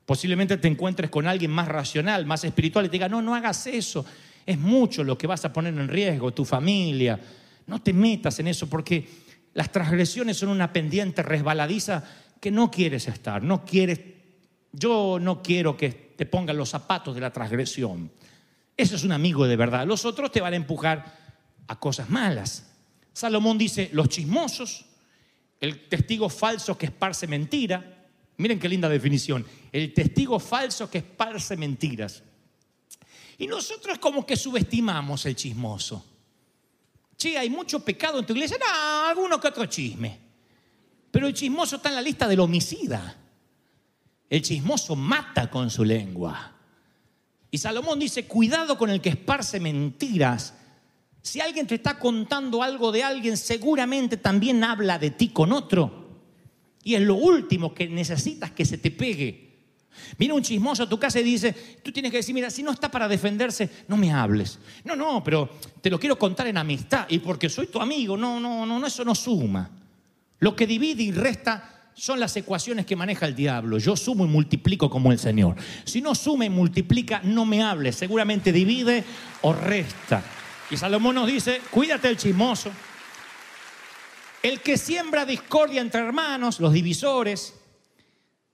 Posiblemente 0.06 0.56
te 0.56 0.68
encuentres 0.68 1.10
con 1.10 1.26
alguien 1.26 1.50
más 1.50 1.68
racional, 1.68 2.24
más 2.24 2.42
espiritual 2.44 2.86
y 2.86 2.88
te 2.88 2.92
diga, 2.92 3.08
no, 3.08 3.20
no 3.20 3.34
hagas 3.34 3.66
eso. 3.66 4.06
Es 4.46 4.58
mucho 4.58 5.04
lo 5.04 5.18
que 5.18 5.26
vas 5.26 5.44
a 5.44 5.52
poner 5.52 5.74
en 5.74 5.88
riesgo, 5.88 6.32
tu 6.32 6.46
familia. 6.46 7.20
No 7.66 7.82
te 7.82 7.92
metas 7.92 8.38
en 8.40 8.48
eso 8.48 8.66
porque 8.66 9.06
las 9.52 9.70
transgresiones 9.70 10.38
son 10.38 10.48
una 10.48 10.72
pendiente 10.72 11.22
resbaladiza 11.22 12.02
que 12.40 12.50
no 12.50 12.70
quieres 12.70 13.08
estar, 13.08 13.42
no 13.42 13.64
quieres, 13.64 14.00
yo 14.72 15.18
no 15.20 15.42
quiero 15.42 15.76
que 15.76 15.90
te 16.16 16.24
pongan 16.24 16.56
los 16.56 16.70
zapatos 16.70 17.14
de 17.14 17.20
la 17.20 17.32
transgresión. 17.32 18.10
Eso 18.78 18.94
es 18.94 19.02
un 19.02 19.10
amigo 19.10 19.48
de 19.48 19.56
verdad. 19.56 19.86
Los 19.88 20.04
otros 20.04 20.30
te 20.30 20.40
van 20.40 20.52
a 20.52 20.56
empujar 20.56 21.18
a 21.66 21.80
cosas 21.80 22.08
malas. 22.08 22.64
Salomón 23.12 23.58
dice, 23.58 23.90
los 23.92 24.08
chismosos, 24.08 24.84
el 25.60 25.88
testigo 25.88 26.28
falso 26.28 26.78
que 26.78 26.86
esparce 26.86 27.26
mentira. 27.26 28.06
Miren 28.36 28.60
qué 28.60 28.68
linda 28.68 28.88
definición. 28.88 29.44
El 29.72 29.92
testigo 29.92 30.38
falso 30.38 30.88
que 30.88 30.98
esparce 30.98 31.56
mentiras. 31.56 32.22
Y 33.36 33.48
nosotros 33.48 33.98
como 33.98 34.24
que 34.24 34.36
subestimamos 34.36 35.26
el 35.26 35.34
chismoso. 35.34 36.06
Che, 37.16 37.36
hay 37.36 37.50
mucho 37.50 37.80
pecado 37.80 38.20
en 38.20 38.26
tu 38.26 38.32
iglesia. 38.32 38.58
No, 38.60 39.08
alguno 39.08 39.40
que 39.40 39.48
otro 39.48 39.66
chisme. 39.66 40.16
Pero 41.10 41.26
el 41.26 41.34
chismoso 41.34 41.76
está 41.76 41.88
en 41.88 41.96
la 41.96 42.02
lista 42.02 42.28
del 42.28 42.38
homicida. 42.38 43.16
El 44.30 44.40
chismoso 44.40 44.94
mata 44.94 45.50
con 45.50 45.68
su 45.68 45.84
lengua. 45.84 46.57
Y 47.50 47.58
Salomón 47.58 47.98
dice, 47.98 48.26
cuidado 48.26 48.76
con 48.76 48.90
el 48.90 49.00
que 49.00 49.10
esparce 49.10 49.58
mentiras. 49.60 50.54
Si 51.22 51.40
alguien 51.40 51.66
te 51.66 51.76
está 51.76 51.98
contando 51.98 52.62
algo 52.62 52.92
de 52.92 53.02
alguien, 53.02 53.36
seguramente 53.36 54.16
también 54.16 54.62
habla 54.64 54.98
de 54.98 55.10
ti 55.10 55.28
con 55.28 55.52
otro. 55.52 56.08
Y 56.84 56.94
es 56.94 57.02
lo 57.02 57.16
último 57.16 57.74
que 57.74 57.88
necesitas 57.88 58.50
que 58.52 58.64
se 58.64 58.78
te 58.78 58.90
pegue. 58.90 59.48
Viene 60.16 60.34
un 60.34 60.42
chismoso 60.42 60.84
a 60.84 60.88
tu 60.88 60.98
casa 60.98 61.20
y 61.20 61.24
dice, 61.24 61.52
tú 61.82 61.92
tienes 61.92 62.10
que 62.10 62.18
decir, 62.18 62.34
mira, 62.34 62.50
si 62.50 62.62
no 62.62 62.70
está 62.70 62.90
para 62.90 63.08
defenderse, 63.08 63.68
no 63.88 63.96
me 63.96 64.12
hables. 64.12 64.58
No, 64.84 64.94
no, 64.94 65.22
pero 65.24 65.50
te 65.80 65.90
lo 65.90 65.98
quiero 65.98 66.18
contar 66.18 66.46
en 66.46 66.56
amistad 66.56 67.06
y 67.08 67.18
porque 67.18 67.48
soy 67.48 67.66
tu 67.66 67.80
amigo, 67.80 68.16
no, 68.16 68.38
no, 68.38 68.64
no, 68.64 68.86
eso 68.86 69.04
no 69.04 69.14
suma. 69.14 69.70
Lo 70.38 70.54
que 70.54 70.66
divide 70.66 71.02
y 71.02 71.12
resta 71.12 71.77
son 71.98 72.20
las 72.20 72.36
ecuaciones 72.36 72.86
que 72.86 72.94
maneja 72.94 73.26
el 73.26 73.34
diablo. 73.34 73.76
Yo 73.78 73.96
sumo 73.96 74.24
y 74.24 74.28
multiplico 74.28 74.88
como 74.88 75.10
el 75.10 75.18
Señor. 75.18 75.56
Si 75.84 76.00
no 76.00 76.14
suma 76.14 76.44
y 76.44 76.50
multiplica, 76.50 77.20
no 77.24 77.44
me 77.44 77.62
hables. 77.62 77.96
Seguramente 77.96 78.52
divide 78.52 79.04
o 79.42 79.52
resta. 79.52 80.22
Y 80.70 80.76
Salomón 80.76 81.16
nos 81.16 81.26
dice, 81.26 81.60
cuídate 81.70 82.06
del 82.06 82.16
chismoso. 82.16 82.70
El 84.42 84.60
que 84.60 84.78
siembra 84.78 85.26
discordia 85.26 85.80
entre 85.80 86.00
hermanos, 86.00 86.60
los 86.60 86.72
divisores. 86.72 87.54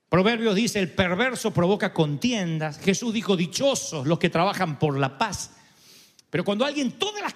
Proverbios 0.09 0.55
dice, 0.55 0.79
el 0.79 0.89
perverso 0.89 1.51
provoca 1.51 1.93
contiendas. 1.93 2.79
Jesús 2.79 3.13
dijo, 3.13 3.37
dichosos 3.37 4.07
los 4.07 4.17
que 4.17 4.31
trabajan 4.31 4.79
por 4.79 4.97
la 4.97 5.19
paz. 5.19 5.51
Pero 6.31 6.43
cuando 6.43 6.65
alguien 6.65 6.93
todas 6.93 7.21
las, 7.21 7.35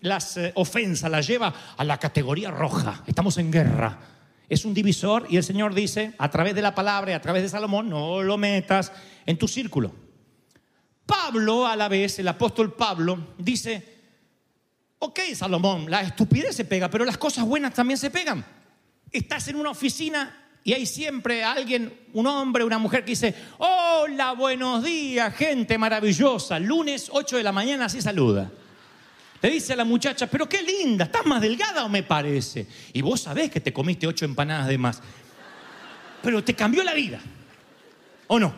las 0.00 0.36
eh, 0.36 0.52
ofensas 0.56 1.08
las 1.08 1.26
lleva 1.28 1.54
a 1.76 1.84
la 1.84 1.98
categoría 1.98 2.50
roja, 2.50 3.04
estamos 3.06 3.38
en 3.38 3.52
guerra. 3.52 4.13
Es 4.48 4.64
un 4.64 4.74
divisor 4.74 5.26
y 5.28 5.36
el 5.36 5.44
Señor 5.44 5.74
dice, 5.74 6.14
a 6.18 6.30
través 6.30 6.54
de 6.54 6.62
la 6.62 6.74
palabra 6.74 7.12
y 7.12 7.14
a 7.14 7.20
través 7.20 7.42
de 7.42 7.48
Salomón, 7.48 7.88
no 7.88 8.22
lo 8.22 8.36
metas 8.36 8.92
en 9.26 9.38
tu 9.38 9.48
círculo. 9.48 9.94
Pablo, 11.06 11.66
a 11.66 11.76
la 11.76 11.88
vez, 11.88 12.18
el 12.18 12.28
apóstol 12.28 12.74
Pablo, 12.74 13.34
dice, 13.38 13.94
ok, 14.98 15.20
Salomón, 15.34 15.90
la 15.90 16.02
estupidez 16.02 16.56
se 16.56 16.64
pega, 16.64 16.88
pero 16.88 17.04
las 17.04 17.18
cosas 17.18 17.44
buenas 17.44 17.74
también 17.74 17.98
se 17.98 18.10
pegan. 18.10 18.44
Estás 19.10 19.48
en 19.48 19.56
una 19.56 19.70
oficina 19.70 20.44
y 20.62 20.72
hay 20.72 20.86
siempre 20.86 21.44
alguien, 21.44 21.92
un 22.14 22.26
hombre, 22.26 22.64
una 22.64 22.78
mujer 22.78 23.04
que 23.04 23.12
dice, 23.12 23.34
hola, 23.58 24.32
buenos 24.32 24.82
días, 24.82 25.34
gente 25.34 25.76
maravillosa. 25.76 26.58
Lunes 26.58 27.10
8 27.12 27.36
de 27.36 27.42
la 27.42 27.52
mañana 27.52 27.84
así 27.84 28.00
saluda. 28.00 28.50
Te 29.44 29.50
dice 29.50 29.76
la 29.76 29.84
muchacha, 29.84 30.26
pero 30.26 30.48
qué 30.48 30.62
linda, 30.62 31.04
¿estás 31.04 31.26
más 31.26 31.38
delgada 31.42 31.84
o 31.84 31.88
me 31.90 32.02
parece? 32.02 32.66
Y 32.94 33.02
vos 33.02 33.20
sabés 33.20 33.50
que 33.50 33.60
te 33.60 33.74
comiste 33.74 34.06
ocho 34.06 34.24
empanadas 34.24 34.68
de 34.68 34.78
más. 34.78 35.02
Pero 36.22 36.42
te 36.42 36.54
cambió 36.54 36.82
la 36.82 36.94
vida. 36.94 37.20
¿O 38.26 38.38
no? 38.38 38.54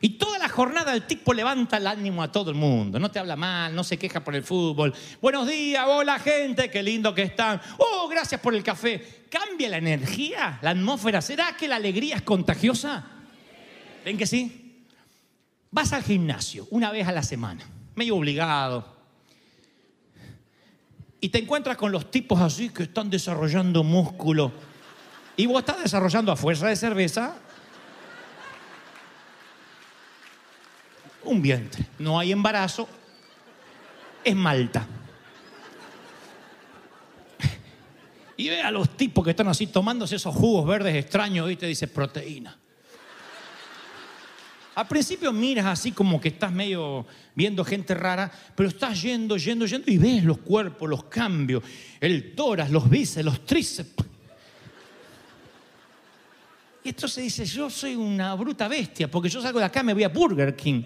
Y 0.00 0.16
toda 0.16 0.38
la 0.38 0.48
jornada 0.48 0.94
el 0.94 1.06
tipo 1.06 1.34
levanta 1.34 1.76
el 1.76 1.86
ánimo 1.86 2.22
a 2.22 2.32
todo 2.32 2.48
el 2.48 2.56
mundo. 2.56 2.98
No 2.98 3.10
te 3.10 3.18
habla 3.18 3.36
mal, 3.36 3.74
no 3.74 3.84
se 3.84 3.98
queja 3.98 4.24
por 4.24 4.34
el 4.34 4.42
fútbol. 4.42 4.94
Buenos 5.20 5.46
días, 5.46 5.84
hola 5.86 6.18
gente, 6.18 6.70
qué 6.70 6.82
lindo 6.82 7.14
que 7.14 7.24
están. 7.24 7.60
Oh, 7.76 8.08
gracias 8.08 8.40
por 8.40 8.54
el 8.54 8.62
café. 8.62 9.26
¿Cambia 9.28 9.68
la 9.68 9.76
energía, 9.76 10.58
la 10.62 10.70
atmósfera? 10.70 11.20
¿Será 11.20 11.54
que 11.58 11.68
la 11.68 11.76
alegría 11.76 12.16
es 12.16 12.22
contagiosa? 12.22 13.04
¿Ven 14.02 14.16
que 14.16 14.26
sí? 14.26 14.86
Vas 15.70 15.92
al 15.92 16.04
gimnasio 16.04 16.66
una 16.70 16.90
vez 16.90 17.06
a 17.06 17.12
la 17.12 17.22
semana, 17.22 17.66
medio 17.94 18.16
obligado. 18.16 18.84
Y 21.20 21.28
te 21.28 21.38
encuentras 21.38 21.76
con 21.76 21.92
los 21.92 22.10
tipos 22.10 22.40
así 22.40 22.70
que 22.70 22.84
están 22.84 23.10
desarrollando 23.10 23.84
músculo. 23.84 24.52
Y 25.36 25.46
vos 25.46 25.60
estás 25.60 25.82
desarrollando 25.82 26.32
a 26.32 26.36
fuerza 26.36 26.68
de 26.68 26.76
cerveza 26.76 27.36
un 31.24 31.42
vientre. 31.42 31.86
No 31.98 32.18
hay 32.18 32.32
embarazo, 32.32 32.88
es 34.24 34.34
Malta. 34.34 34.86
Y 38.36 38.48
ve 38.48 38.62
a 38.62 38.70
los 38.70 38.96
tipos 38.96 39.22
que 39.22 39.30
están 39.30 39.48
así 39.48 39.66
tomándose 39.66 40.16
esos 40.16 40.34
jugos 40.34 40.66
verdes 40.66 40.94
extraños, 40.96 41.46
¿viste? 41.46 41.66
Dice 41.66 41.88
proteína. 41.88 42.58
Al 44.80 44.88
principio 44.88 45.30
miras 45.30 45.66
así 45.66 45.92
como 45.92 46.18
que 46.18 46.28
estás 46.28 46.50
medio 46.50 47.04
viendo 47.34 47.62
gente 47.66 47.92
rara, 47.92 48.32
pero 48.54 48.70
estás 48.70 49.02
yendo, 49.02 49.36
yendo, 49.36 49.66
yendo 49.66 49.90
y 49.90 49.98
ves 49.98 50.24
los 50.24 50.38
cuerpos, 50.38 50.88
los 50.88 51.04
cambios, 51.04 51.62
el 52.00 52.34
tórax, 52.34 52.70
los 52.70 52.88
bíceps, 52.88 53.22
los 53.22 53.44
tríceps. 53.44 54.04
Y 56.82 56.88
esto 56.88 57.08
se 57.08 57.20
dice, 57.20 57.44
yo 57.44 57.68
soy 57.68 57.94
una 57.94 58.34
bruta 58.34 58.68
bestia, 58.68 59.10
porque 59.10 59.28
yo 59.28 59.42
salgo 59.42 59.58
de 59.58 59.66
acá, 59.66 59.82
me 59.82 59.92
voy 59.92 60.04
a 60.04 60.08
Burger 60.08 60.56
King. 60.56 60.82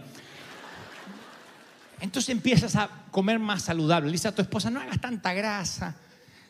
Entonces 2.00 2.30
empiezas 2.30 2.74
a 2.74 2.90
comer 3.12 3.38
más 3.38 3.62
saludable. 3.62 4.06
Le 4.06 4.14
dices 4.14 4.26
a 4.26 4.34
tu 4.34 4.42
esposa, 4.42 4.70
no 4.70 4.80
hagas 4.80 5.00
tanta 5.00 5.32
grasa, 5.32 5.94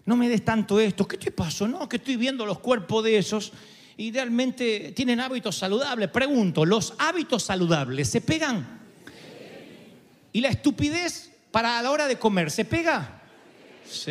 no 0.06 0.16
me 0.16 0.30
des 0.30 0.42
tanto 0.42 0.80
esto. 0.80 1.06
¿Qué 1.06 1.18
te 1.18 1.30
pasó? 1.30 1.68
No, 1.68 1.90
que 1.90 1.96
estoy 1.96 2.16
viendo 2.16 2.46
los 2.46 2.60
cuerpos 2.60 3.04
de 3.04 3.18
esos 3.18 3.52
y 3.96 4.12
realmente 4.12 4.92
tienen 4.92 5.20
hábitos 5.20 5.56
saludables. 5.56 6.08
Pregunto, 6.10 6.64
¿los 6.64 6.94
hábitos 6.98 7.44
saludables 7.44 8.10
se 8.10 8.20
pegan? 8.20 8.80
¿Y 10.32 10.40
la 10.40 10.48
estupidez 10.48 11.30
para 11.50 11.80
la 11.80 11.90
hora 11.90 12.08
de 12.08 12.18
comer 12.18 12.50
se 12.50 12.64
pega? 12.64 13.22
Sí. 13.88 14.10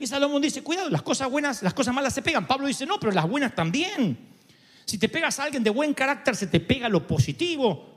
Y 0.00 0.06
Salomón 0.06 0.42
dice, 0.42 0.62
cuidado, 0.62 0.90
las 0.90 1.02
cosas 1.02 1.30
buenas, 1.30 1.62
las 1.62 1.74
cosas 1.74 1.94
malas 1.94 2.12
se 2.12 2.22
pegan. 2.22 2.46
Pablo 2.46 2.66
dice, 2.66 2.84
no, 2.84 2.98
pero 2.98 3.12
las 3.12 3.28
buenas 3.28 3.54
también. 3.54 4.18
Si 4.84 4.98
te 4.98 5.08
pegas 5.08 5.38
a 5.38 5.44
alguien 5.44 5.62
de 5.62 5.70
buen 5.70 5.94
carácter, 5.94 6.34
se 6.34 6.48
te 6.48 6.58
pega 6.58 6.88
lo 6.88 7.06
positivo. 7.06 7.88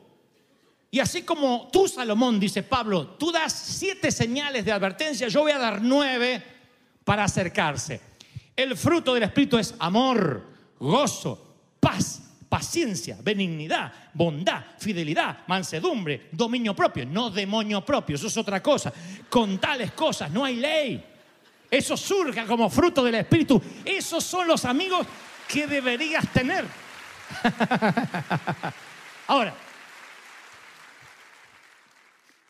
Y 0.92 1.00
así 1.00 1.24
como 1.24 1.68
tú, 1.74 1.88
Salomón, 1.88 2.40
dice 2.40 2.62
Pablo, 2.62 3.08
tú 3.18 3.32
das 3.32 3.52
siete 3.52 4.12
señales 4.12 4.64
de 4.64 4.72
advertencia, 4.72 5.28
yo 5.28 5.42
voy 5.42 5.52
a 5.52 5.58
dar 5.58 5.82
nueve 5.82 6.44
para 7.04 7.24
acercarse. 7.24 8.00
El 8.56 8.78
fruto 8.78 9.14
del 9.14 9.24
Espíritu 9.24 9.58
es 9.58 9.76
amor, 9.80 10.44
gozo, 10.80 11.56
paz, 11.80 12.22
paciencia, 12.48 13.18
benignidad, 13.22 13.92
bondad, 14.14 14.64
fidelidad, 14.80 15.40
mansedumbre, 15.48 16.30
dominio 16.32 16.74
propio, 16.74 17.06
no 17.06 17.30
demonio 17.30 17.84
propio, 17.84 18.16
eso 18.16 18.28
es 18.28 18.38
otra 18.38 18.64
cosa. 18.64 18.94
Con 19.30 19.58
tales 19.58 19.92
cosas 19.92 20.32
no 20.32 20.46
hay 20.46 20.56
ley. 20.56 21.06
Eso 21.70 21.98
surge 21.98 22.46
como 22.46 22.70
fruto 22.70 23.04
del 23.04 23.16
Espíritu. 23.16 23.62
Esos 23.84 24.24
son 24.24 24.48
los 24.48 24.64
amigos 24.64 25.06
que 25.48 25.68
deberías 25.68 26.32
tener. 26.32 26.66
Ahora, 29.28 29.54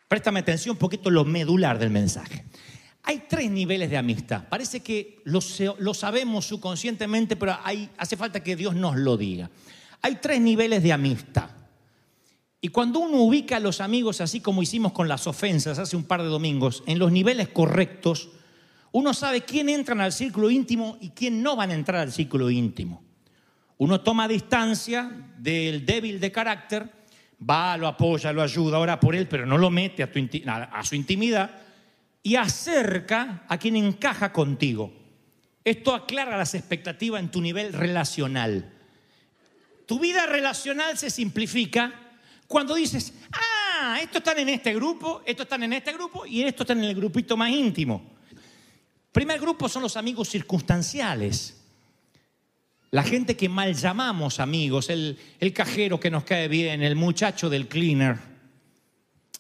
préstame 0.07 0.41
atención 0.41 0.73
un 0.73 0.79
poquito 0.79 1.09
lo 1.09 1.25
medular 1.25 1.79
del 1.79 1.89
mensaje. 1.89 2.45
Hay 3.07 3.23
tres 3.29 3.51
niveles 3.51 3.89
de 3.89 3.97
amistad. 3.97 4.45
Parece 4.49 4.79
que 4.81 5.21
lo, 5.25 5.39
lo 5.77 5.93
sabemos 5.93 6.45
subconscientemente, 6.45 7.35
pero 7.35 7.55
hay- 7.63 7.89
hace 7.97 8.17
falta 8.17 8.41
que 8.43 8.55
Dios 8.55 8.75
nos 8.75 8.95
lo 8.95 9.15
diga. 9.15 9.49
Hay 10.01 10.15
tres 10.15 10.41
niveles 10.41 10.81
de 10.81 10.91
amistad. 10.91 11.49
Y 12.59 12.69
cuando 12.69 12.99
uno 12.99 13.17
ubica 13.21 13.57
a 13.57 13.59
los 13.59 13.79
amigos, 13.79 14.21
así 14.21 14.39
como 14.41 14.63
hicimos 14.63 14.91
con 14.91 15.07
las 15.07 15.27
ofensas 15.27 15.77
hace 15.77 15.95
un 15.95 16.05
par 16.05 16.23
de 16.23 16.29
domingos, 16.29 16.83
en 16.87 16.97
los 16.97 17.11
niveles 17.11 17.49
correctos, 17.49 18.29
uno 18.91 19.13
sabe 19.13 19.41
quién 19.41 19.69
entran 19.69 20.01
al 20.01 20.11
círculo 20.11 20.49
íntimo 20.49 20.97
y 20.99 21.09
quién 21.09 21.43
no 21.43 21.55
van 21.55 21.69
a 21.69 21.75
entrar 21.75 22.01
al 22.01 22.11
círculo 22.11 22.49
íntimo. 22.49 23.03
Uno 23.77 24.01
toma 24.01 24.27
distancia 24.27 25.11
del 25.37 25.85
débil 25.85 26.19
de 26.19 26.31
carácter, 26.31 26.89
va, 27.47 27.77
lo 27.77 27.87
apoya, 27.87 28.33
lo 28.33 28.41
ayuda, 28.41 28.79
ora 28.79 28.99
por 28.99 29.15
él, 29.15 29.27
pero 29.27 29.45
no 29.45 29.59
lo 29.59 29.69
mete 29.69 30.01
a 30.01 30.83
su 30.83 30.95
intimidad 30.95 31.64
y 32.25 32.37
acerca 32.37 33.45
a 33.47 33.59
quien 33.59 33.75
encaja 33.75 34.33
contigo. 34.33 34.91
Esto 35.63 35.93
aclara 35.93 36.35
las 36.35 36.55
expectativas 36.55 37.21
en 37.21 37.29
tu 37.29 37.39
nivel 37.39 37.71
relacional. 37.71 38.73
Tu 39.85 39.99
vida 39.99 40.25
relacional 40.25 40.97
se 40.97 41.11
simplifica 41.11 41.93
cuando 42.47 42.73
dices, 42.73 43.13
ah, 43.31 43.99
estos 44.01 44.17
están 44.17 44.39
en 44.39 44.49
este 44.49 44.73
grupo, 44.73 45.21
estos 45.23 45.43
están 45.43 45.61
en 45.61 45.73
este 45.73 45.93
grupo 45.93 46.25
y 46.25 46.41
estos 46.41 46.61
están 46.61 46.79
en 46.79 46.85
el 46.85 46.95
grupito 46.95 47.37
más 47.37 47.51
íntimo. 47.51 48.15
Primer 49.11 49.39
grupo 49.39 49.69
son 49.69 49.83
los 49.83 49.95
amigos 49.95 50.27
circunstanciales. 50.27 51.61
La 52.89 53.03
gente 53.03 53.37
que 53.37 53.49
mal 53.49 53.75
llamamos 53.75 54.39
amigos, 54.39 54.89
el, 54.89 55.19
el 55.39 55.53
cajero 55.53 55.99
que 55.99 56.09
nos 56.09 56.23
cae 56.23 56.47
bien, 56.47 56.81
el 56.81 56.95
muchacho 56.95 57.51
del 57.51 57.67
cleaner, 57.67 58.34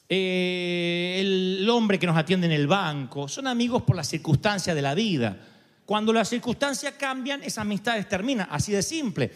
eh, 0.07 1.17
el 1.19 1.69
hombre 1.69 1.97
que 1.99 2.05
nos 2.07 2.17
atiende 2.17 2.45
en 2.47 2.53
el 2.53 2.67
banco, 2.67 3.27
son 3.27 3.47
amigos 3.47 3.83
por 3.83 3.95
las 3.95 4.07
circunstancias 4.07 4.75
de 4.75 4.81
la 4.81 4.93
vida. 4.93 5.37
Cuando 5.85 6.11
las 6.13 6.29
circunstancias 6.29 6.93
cambian, 6.97 7.41
esas 7.43 7.59
amistades 7.59 8.07
terminan, 8.09 8.47
así 8.51 8.71
de 8.71 8.81
simple. 8.81 9.31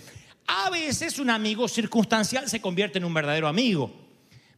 A 0.47 0.69
veces 0.69 1.19
un 1.19 1.29
amigo 1.29 1.67
circunstancial 1.67 2.49
se 2.49 2.59
convierte 2.59 2.97
en 2.97 3.05
un 3.05 3.13
verdadero 3.13 3.47
amigo, 3.47 3.91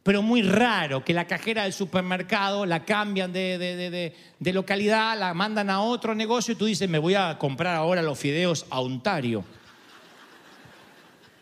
pero 0.02 0.22
muy 0.22 0.42
raro 0.42 1.04
que 1.04 1.12
la 1.12 1.26
cajera 1.26 1.64
del 1.64 1.72
supermercado 1.74 2.64
la 2.66 2.84
cambian 2.84 3.32
de, 3.32 3.58
de- 3.58 3.76
de- 3.76 3.90
de- 3.90 4.16
de 4.38 4.52
localidad, 4.52 5.18
la 5.18 5.34
mandan 5.34 5.68
a 5.70 5.80
otro 5.82 6.14
negocio 6.14 6.52
y 6.52 6.56
tú 6.56 6.64
dices, 6.66 6.88
me 6.88 6.98
voy 6.98 7.14
a 7.14 7.36
comprar 7.38 7.76
ahora 7.76 8.02
los 8.02 8.18
fideos 8.18 8.64
a 8.70 8.80
Ontario. 8.80 9.44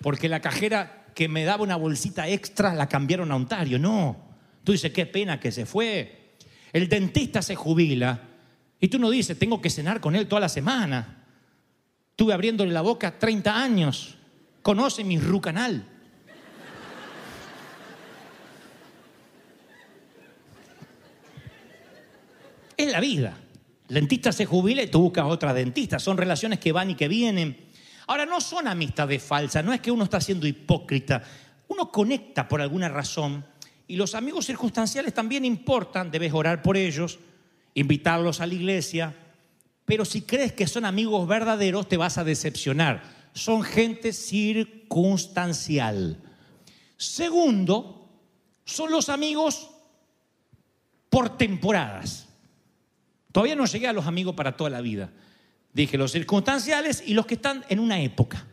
Porque 0.02 0.28
la 0.28 0.40
cajera 0.40 1.04
que 1.14 1.28
me 1.28 1.44
daba 1.44 1.62
una 1.62 1.76
bolsita 1.76 2.26
extra 2.28 2.74
la 2.74 2.88
cambiaron 2.88 3.30
a 3.33 3.37
Ontario. 3.37 3.78
No. 3.78 4.29
Tú 4.64 4.72
dices, 4.72 4.92
qué 4.92 5.06
pena 5.06 5.40
que 5.40 5.52
se 5.52 5.66
fue. 5.66 6.36
El 6.72 6.88
dentista 6.88 7.42
se 7.42 7.54
jubila 7.56 8.28
y 8.80 8.88
tú 8.88 8.98
no 8.98 9.10
dices, 9.10 9.38
tengo 9.38 9.60
que 9.60 9.70
cenar 9.70 10.00
con 10.00 10.16
él 10.16 10.26
toda 10.26 10.40
la 10.40 10.48
semana. 10.48 11.24
Estuve 12.10 12.32
abriéndole 12.32 12.72
la 12.72 12.82
boca 12.82 13.18
30 13.18 13.62
años. 13.62 14.16
Conoce 14.62 15.04
mi 15.04 15.18
rucanal. 15.18 15.84
Es 22.76 22.90
la 22.90 23.00
vida. 23.00 23.36
El 23.88 23.94
dentista 23.94 24.32
se 24.32 24.46
jubila 24.46 24.82
y 24.82 24.86
tú 24.86 25.00
buscas 25.00 25.26
otra 25.26 25.52
dentista. 25.52 25.98
Son 25.98 26.16
relaciones 26.16 26.58
que 26.58 26.72
van 26.72 26.90
y 26.90 26.94
que 26.94 27.08
vienen. 27.08 27.70
Ahora, 28.06 28.24
no 28.24 28.40
son 28.40 28.66
amistades 28.66 29.22
falsas, 29.22 29.64
no 29.64 29.72
es 29.72 29.80
que 29.80 29.90
uno 29.90 30.04
está 30.04 30.20
siendo 30.20 30.46
hipócrita. 30.46 31.22
Uno 31.68 31.92
conecta 31.92 32.48
por 32.48 32.60
alguna 32.60 32.88
razón 32.88 33.44
y 33.90 33.96
los 33.96 34.14
amigos 34.14 34.46
circunstanciales 34.46 35.12
también 35.12 35.44
importan. 35.44 36.12
Debes 36.12 36.33
orar 36.33 36.62
por 36.62 36.76
ellos, 36.76 37.18
invitarlos 37.74 38.40
a 38.40 38.46
la 38.46 38.55
iglesia. 38.55 39.16
Pero 39.85 40.05
si 40.05 40.22
crees 40.22 40.53
que 40.53 40.68
son 40.68 40.85
amigos 40.85 41.26
verdaderos, 41.26 41.88
te 41.88 41.96
vas 41.96 42.16
a 42.16 42.22
decepcionar. 42.22 43.03
Son 43.33 43.64
gente 43.64 44.12
circunstancial. 44.12 46.18
Segundo, 46.96 48.09
son 48.64 48.92
los 48.92 49.09
amigos 49.09 49.70
por 51.09 51.37
temporadas. 51.37 52.29
Todavía 53.33 53.57
no 53.57 53.66
llegué 53.66 53.88
a 53.88 53.92
los 53.92 54.07
amigos 54.07 54.37
para 54.37 54.57
toda 54.57 54.70
la 54.70 54.83
vida. 54.83 55.11
Dije 55.72 55.98
los 55.98 56.12
circunstanciales 56.12 57.03
y 57.05 57.14
los 57.14 57.26
que 57.26 57.35
están 57.35 57.64
en 57.68 57.81
una 57.81 58.00
época. 58.00 58.46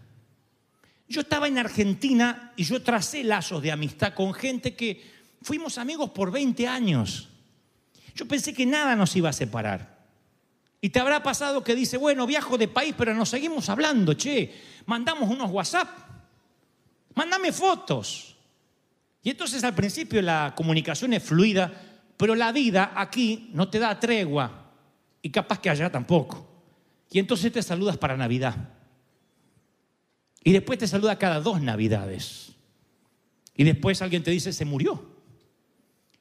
Yo 1.08 1.22
estaba 1.22 1.48
en 1.48 1.60
Argentina 1.60 2.54
y 2.56 2.64
yo 2.64 2.82
tracé 2.82 3.24
lazos 3.24 3.62
de 3.62 3.72
amistad 3.72 4.16
con 4.16 4.34
gente 4.34 4.76
que 4.76 5.16
fuimos 5.48 5.78
amigos 5.78 6.10
por 6.10 6.30
20 6.30 6.68
años. 6.68 7.30
Yo 8.14 8.28
pensé 8.28 8.54
que 8.54 8.66
nada 8.66 8.98
nos 8.98 9.16
iba 9.16 9.30
a 9.30 9.34
separar. 9.34 9.98
Y 10.82 10.90
te 10.90 11.00
habrá 11.00 11.24
pasado 11.24 11.64
que 11.64 11.74
dice, 11.74 11.96
bueno, 11.96 12.28
viajo 12.28 12.58
de 12.58 12.68
país, 12.68 12.94
pero 12.98 13.14
nos 13.14 13.30
seguimos 13.30 13.70
hablando, 13.70 14.14
che, 14.14 14.54
mandamos 14.86 15.30
unos 15.30 15.50
WhatsApp, 15.50 15.88
mándame 17.16 17.54
fotos. 17.54 18.36
Y 19.24 19.30
entonces 19.30 19.64
al 19.64 19.74
principio 19.74 20.22
la 20.22 20.54
comunicación 20.54 21.14
es 21.14 21.24
fluida, 21.24 21.72
pero 22.18 22.36
la 22.36 22.52
vida 22.52 22.92
aquí 22.94 23.50
no 23.54 23.70
te 23.70 23.80
da 23.80 23.98
tregua 23.98 24.74
y 25.22 25.30
capaz 25.30 25.62
que 25.62 25.70
allá 25.70 25.90
tampoco. 25.90 26.46
Y 27.10 27.20
entonces 27.20 27.54
te 27.54 27.64
saludas 27.64 27.98
para 27.98 28.18
Navidad. 28.18 28.74
Y 30.44 30.52
después 30.52 30.78
te 30.78 30.88
saluda 30.88 31.18
cada 31.18 31.40
dos 31.40 31.62
Navidades. 31.62 32.52
Y 33.56 33.64
después 33.64 34.02
alguien 34.02 34.24
te 34.24 34.32
dice, 34.32 34.52
se 34.52 34.66
murió. 34.66 35.17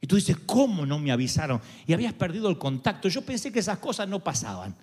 Y 0.01 0.07
tú 0.07 0.17
dices, 0.17 0.37
¿cómo 0.47 0.85
no 0.85 0.99
me 0.99 1.11
avisaron? 1.11 1.61
Y 1.87 1.93
habías 1.93 2.13
perdido 2.13 2.49
el 2.49 2.59
contacto. 2.59 3.09
Yo 3.09 3.23
pensé 3.23 3.51
que 3.51 3.61
esas 3.61 3.79
cosas 3.79 4.09
no 4.09 4.21
pasaban. 4.21 4.75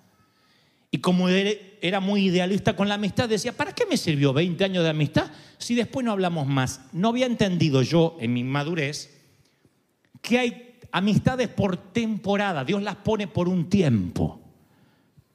Y 0.90 0.98
como 0.98 1.28
era 1.28 1.98
muy 1.98 2.26
idealista 2.26 2.76
con 2.76 2.88
la 2.88 2.94
amistad, 2.94 3.28
decía, 3.28 3.52
¿para 3.52 3.74
qué 3.74 3.84
me 3.84 3.96
sirvió 3.96 4.32
20 4.32 4.64
años 4.64 4.84
de 4.84 4.90
amistad 4.90 5.30
si 5.58 5.74
después 5.74 6.04
no 6.04 6.12
hablamos 6.12 6.46
más? 6.46 6.82
No 6.92 7.08
había 7.08 7.26
entendido 7.26 7.82
yo, 7.82 8.16
en 8.20 8.32
mi 8.32 8.44
madurez, 8.44 9.10
que 10.22 10.38
hay 10.38 10.78
amistades 10.92 11.48
por 11.48 11.76
temporada. 11.76 12.64
Dios 12.64 12.80
las 12.82 12.96
pone 12.96 13.26
por 13.26 13.48
un 13.48 13.68
tiempo. 13.68 14.40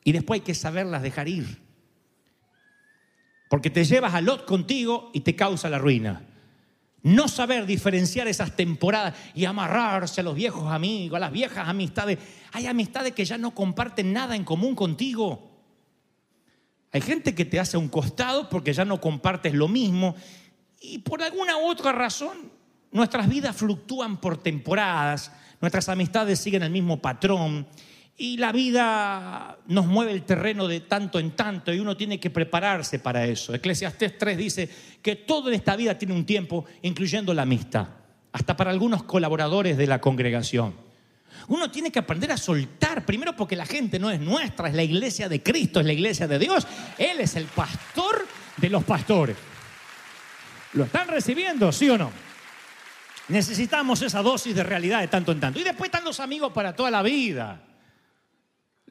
Y 0.03 0.13
después 0.13 0.39
hay 0.39 0.45
que 0.45 0.55
saberlas 0.55 1.01
dejar 1.01 1.27
ir. 1.27 1.61
Porque 3.49 3.69
te 3.69 3.83
llevas 3.83 4.13
a 4.13 4.21
Lot 4.21 4.45
contigo 4.45 5.11
y 5.13 5.21
te 5.21 5.35
causa 5.35 5.69
la 5.69 5.77
ruina. 5.77 6.21
No 7.03 7.27
saber 7.27 7.65
diferenciar 7.65 8.27
esas 8.27 8.55
temporadas 8.55 9.15
y 9.33 9.45
amarrarse 9.45 10.21
a 10.21 10.23
los 10.23 10.35
viejos 10.35 10.71
amigos, 10.71 11.17
a 11.17 11.19
las 11.19 11.31
viejas 11.31 11.67
amistades. 11.67 12.17
Hay 12.51 12.67
amistades 12.67 13.13
que 13.13 13.25
ya 13.25 13.37
no 13.37 13.51
comparten 13.51 14.11
nada 14.11 14.35
en 14.35 14.43
común 14.43 14.75
contigo. 14.75 15.49
Hay 16.91 17.01
gente 17.01 17.35
que 17.35 17.45
te 17.45 17.59
hace 17.59 17.77
un 17.77 17.87
costado 17.87 18.49
porque 18.49 18.73
ya 18.73 18.83
no 18.83 18.99
compartes 18.99 19.53
lo 19.53 19.67
mismo 19.67 20.15
y 20.81 20.99
por 20.99 21.21
alguna 21.21 21.57
u 21.57 21.69
otra 21.69 21.91
razón 21.91 22.51
nuestras 22.91 23.29
vidas 23.29 23.55
fluctúan 23.55 24.17
por 24.17 24.37
temporadas, 24.37 25.31
nuestras 25.61 25.89
amistades 25.89 26.39
siguen 26.39 26.63
el 26.63 26.71
mismo 26.71 27.01
patrón 27.01 27.67
y 28.21 28.35
la 28.35 28.51
vida 28.51 29.57
nos 29.67 29.87
mueve 29.87 30.11
el 30.11 30.23
terreno 30.23 30.67
de 30.67 30.81
tanto 30.81 31.19
en 31.19 31.31
tanto 31.31 31.73
y 31.73 31.79
uno 31.79 31.95
tiene 31.95 32.19
que 32.19 32.29
prepararse 32.29 32.99
para 32.99 33.25
eso. 33.25 33.55
Eclesiastés 33.55 34.17
3 34.17 34.37
dice 34.37 34.69
que 35.01 35.15
todo 35.15 35.47
en 35.47 35.55
esta 35.55 35.77
vida 35.77 35.97
tiene 35.97 36.13
un 36.13 36.25
tiempo, 36.25 36.65
incluyendo 36.81 37.33
la 37.33 37.43
amistad, 37.43 37.87
hasta 38.33 38.57
para 38.57 38.71
algunos 38.71 39.03
colaboradores 39.03 39.77
de 39.77 39.87
la 39.87 40.01
congregación. 40.01 40.73
Uno 41.47 41.71
tiene 41.71 41.93
que 41.93 41.99
aprender 41.99 42.33
a 42.33 42.37
soltar, 42.37 43.05
primero 43.05 43.37
porque 43.37 43.55
la 43.55 43.65
gente 43.65 43.97
no 43.99 44.11
es 44.11 44.19
nuestra, 44.19 44.67
es 44.67 44.75
la 44.75 44.83
iglesia 44.83 45.29
de 45.29 45.41
Cristo, 45.41 45.79
es 45.79 45.85
la 45.85 45.93
iglesia 45.93 46.27
de 46.27 46.39
Dios. 46.39 46.67
Él 46.97 47.21
es 47.21 47.37
el 47.37 47.45
pastor 47.45 48.27
de 48.57 48.69
los 48.69 48.83
pastores. 48.83 49.37
¿Lo 50.73 50.83
están 50.83 51.07
recibiendo, 51.07 51.71
sí 51.71 51.89
o 51.89 51.97
no? 51.97 52.11
Necesitamos 53.29 54.01
esa 54.01 54.21
dosis 54.21 54.53
de 54.53 54.63
realidad 54.63 54.99
de 54.99 55.07
tanto 55.07 55.31
en 55.31 55.39
tanto. 55.39 55.57
Y 55.57 55.63
después 55.63 55.87
están 55.87 56.03
los 56.03 56.19
amigos 56.19 56.51
para 56.51 56.75
toda 56.75 56.91
la 56.91 57.01
vida. 57.01 57.61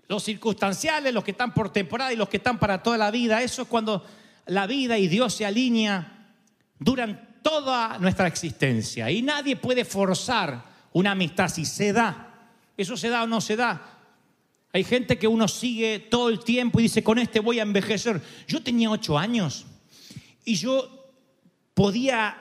Los 0.09 0.25
circunstanciales, 0.25 1.13
los 1.13 1.23
que 1.23 1.33
están 1.33 1.55
por 1.55 1.71
temporada 1.71 2.13
y 2.13 2.17
los 2.17 2.29
que 2.29 2.39
están 2.39 2.59
para 2.59 2.83
toda 2.83 2.99
la 2.99 3.11
vida. 3.11 3.43
Eso 3.43 3.63
es 3.63 3.69
cuando 3.69 4.05
la 4.47 4.67
vida 4.67 4.99
y 4.99 5.07
Dios 5.07 5.35
se 5.35 5.47
alinea, 5.47 6.33
duran 6.79 7.39
toda 7.43 7.99
nuestra 7.99 8.27
existencia. 8.27 9.11
Y 9.11 9.23
nadie 9.23 9.57
puede 9.57 9.85
forzar 9.85 10.65
una 10.93 11.13
amistad 11.13 11.49
si 11.49 11.65
se 11.65 11.93
da. 11.93 12.51
Eso 12.77 12.97
se 12.97 13.09
da 13.09 13.25
o 13.25 13.27
no 13.27 13.41
se 13.41 13.57
da. 13.57 13.99
Hay 14.73 14.85
gente 14.85 15.19
que 15.19 15.27
uno 15.27 15.49
sigue 15.49 15.99
todo 15.99 16.29
el 16.29 16.41
tiempo 16.41 16.79
y 16.79 16.85
dice, 16.85 17.03
con 17.03 17.19
este 17.19 17.41
voy 17.41 17.59
a 17.59 17.63
envejecer. 17.63 18.21
Yo 18.47 18.63
tenía 18.63 18.91
ocho 18.91 19.19
años 19.19 19.67
y 20.45 20.55
yo 20.55 21.13
podía, 21.75 22.37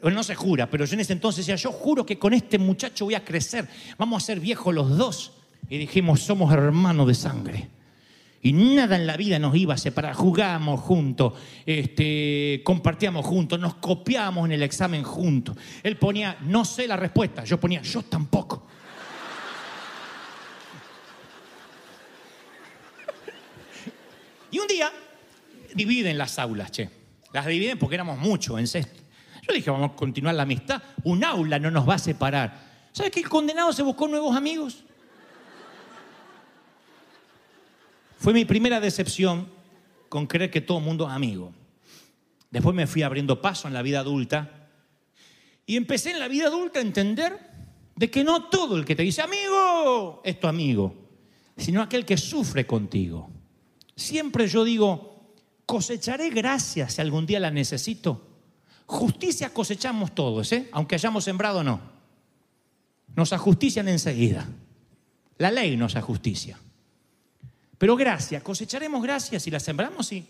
bueno, 0.00 0.16
no 0.16 0.22
se 0.22 0.34
jura, 0.34 0.70
pero 0.70 0.84
yo 0.84 0.94
en 0.94 1.00
ese 1.00 1.12
entonces 1.12 1.46
decía, 1.46 1.56
yo 1.56 1.72
juro 1.72 2.06
que 2.06 2.18
con 2.18 2.34
este 2.34 2.58
muchacho 2.58 3.04
voy 3.04 3.14
a 3.14 3.24
crecer, 3.24 3.68
vamos 3.98 4.22
a 4.22 4.26
ser 4.26 4.40
viejos 4.40 4.74
los 4.74 4.96
dos. 4.96 5.32
Y 5.70 5.78
dijimos, 5.78 6.20
somos 6.20 6.52
hermanos 6.52 7.06
de 7.06 7.14
sangre. 7.14 7.68
Y 8.42 8.52
nada 8.52 8.96
en 8.96 9.06
la 9.06 9.16
vida 9.16 9.38
nos 9.38 9.54
iba 9.54 9.74
a 9.74 9.78
separar. 9.78 10.14
Jugábamos 10.14 10.80
juntos, 10.80 11.34
este, 11.64 12.60
compartíamos 12.64 13.24
juntos, 13.24 13.60
nos 13.60 13.74
copiábamos 13.74 14.46
en 14.46 14.52
el 14.52 14.62
examen 14.64 15.04
juntos. 15.04 15.56
Él 15.82 15.96
ponía, 15.96 16.38
no 16.40 16.64
sé 16.64 16.88
la 16.88 16.96
respuesta. 16.96 17.44
Yo 17.44 17.60
ponía, 17.60 17.82
yo 17.82 18.02
tampoco. 18.02 18.66
Y 24.50 24.58
un 24.58 24.66
día 24.66 24.90
dividen 25.74 26.18
las 26.18 26.36
aulas, 26.40 26.72
che. 26.72 26.90
Las 27.32 27.46
dividen 27.46 27.78
porque 27.78 27.94
éramos 27.94 28.18
muchos 28.18 28.58
en 28.58 28.66
sexto. 28.66 29.00
Yo 29.46 29.54
dije, 29.54 29.70
vamos 29.70 29.92
a 29.92 29.94
continuar 29.94 30.34
la 30.34 30.42
amistad. 30.42 30.82
Un 31.04 31.22
aula 31.22 31.60
no 31.60 31.70
nos 31.70 31.88
va 31.88 31.94
a 31.94 31.98
separar. 31.98 32.70
¿Sabes 32.90 33.12
que 33.12 33.20
el 33.20 33.28
condenado 33.28 33.72
se 33.72 33.84
buscó 33.84 34.08
nuevos 34.08 34.34
amigos? 34.34 34.82
Fue 38.20 38.34
mi 38.34 38.44
primera 38.44 38.80
decepción 38.80 39.48
con 40.10 40.26
creer 40.26 40.50
que 40.50 40.60
todo 40.60 40.76
el 40.76 40.84
mundo 40.84 41.06
es 41.08 41.12
amigo. 41.12 41.54
Después 42.50 42.76
me 42.76 42.86
fui 42.86 43.02
abriendo 43.02 43.40
paso 43.40 43.66
en 43.66 43.72
la 43.72 43.80
vida 43.80 44.00
adulta 44.00 44.68
y 45.64 45.76
empecé 45.76 46.10
en 46.10 46.18
la 46.18 46.28
vida 46.28 46.48
adulta 46.48 46.80
a 46.80 46.82
entender 46.82 47.38
de 47.96 48.10
que 48.10 48.22
no 48.22 48.50
todo 48.50 48.76
el 48.76 48.84
que 48.84 48.94
te 48.94 49.04
dice 49.04 49.22
amigo 49.22 50.20
es 50.22 50.38
tu 50.38 50.48
amigo, 50.48 50.94
sino 51.56 51.80
aquel 51.80 52.04
que 52.04 52.18
sufre 52.18 52.66
contigo. 52.66 53.30
Siempre 53.96 54.48
yo 54.48 54.64
digo, 54.64 55.32
cosecharé 55.64 56.28
gracias 56.28 56.92
si 56.92 57.00
algún 57.00 57.24
día 57.24 57.40
la 57.40 57.50
necesito. 57.50 58.26
Justicia 58.84 59.54
cosechamos 59.54 60.14
todos, 60.14 60.52
¿eh? 60.52 60.68
aunque 60.72 60.96
hayamos 60.96 61.24
sembrado 61.24 61.64
no. 61.64 61.80
Nos 63.16 63.32
ajustician 63.32 63.88
enseguida. 63.88 64.46
La 65.38 65.50
ley 65.50 65.78
nos 65.78 65.96
ajusticia. 65.96 66.58
Pero 67.80 67.96
gracias, 67.96 68.42
cosecharemos 68.42 69.02
gracias 69.02 69.42
si 69.42 69.50
la 69.50 69.58
sembramos, 69.58 70.06
sí. 70.06 70.22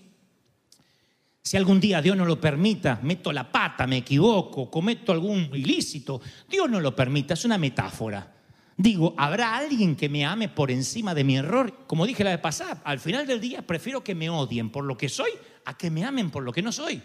Si 1.43 1.57
algún 1.57 1.81
día 1.81 2.01
Dios 2.01 2.17
no 2.17 2.25
lo 2.25 2.41
permita, 2.41 3.01
meto 3.03 3.33
la 3.33 3.51
pata, 3.51 3.89
me 3.89 3.97
equivoco, 3.97 4.71
cometo 4.71 5.11
algún 5.11 5.51
ilícito, 5.53 6.21
Dios 6.49 6.71
no 6.71 6.79
lo 6.79 6.95
permita, 6.95 7.35
es 7.35 7.45
una 7.45 7.59
metáfora. 7.59 8.37
Digo, 8.77 9.17
¿habrá 9.19 9.57
alguien 9.57 9.97
que 9.97 10.09
me 10.09 10.25
ame 10.25 10.49
por 10.49 10.71
encima 10.71 11.13
de 11.13 11.25
mi 11.25 11.39
error? 11.39 11.89
Como 11.89 12.07
dije 12.07 12.23
la 12.23 12.31
vez 12.31 12.39
pasada, 12.39 12.83
al 12.85 13.01
final 13.01 13.27
del 13.27 13.41
día 13.41 13.63
prefiero 13.63 14.05
que 14.05 14.15
me 14.15 14.31
odien 14.31 14.71
por 14.71 14.85
lo 14.85 14.97
que 14.97 15.09
soy 15.09 15.33
a 15.65 15.77
que 15.77 15.91
me 15.91 16.05
amen 16.05 16.31
por 16.31 16.45
lo 16.45 16.53
que 16.53 16.63
no 16.63 16.71
soy. 16.71 17.03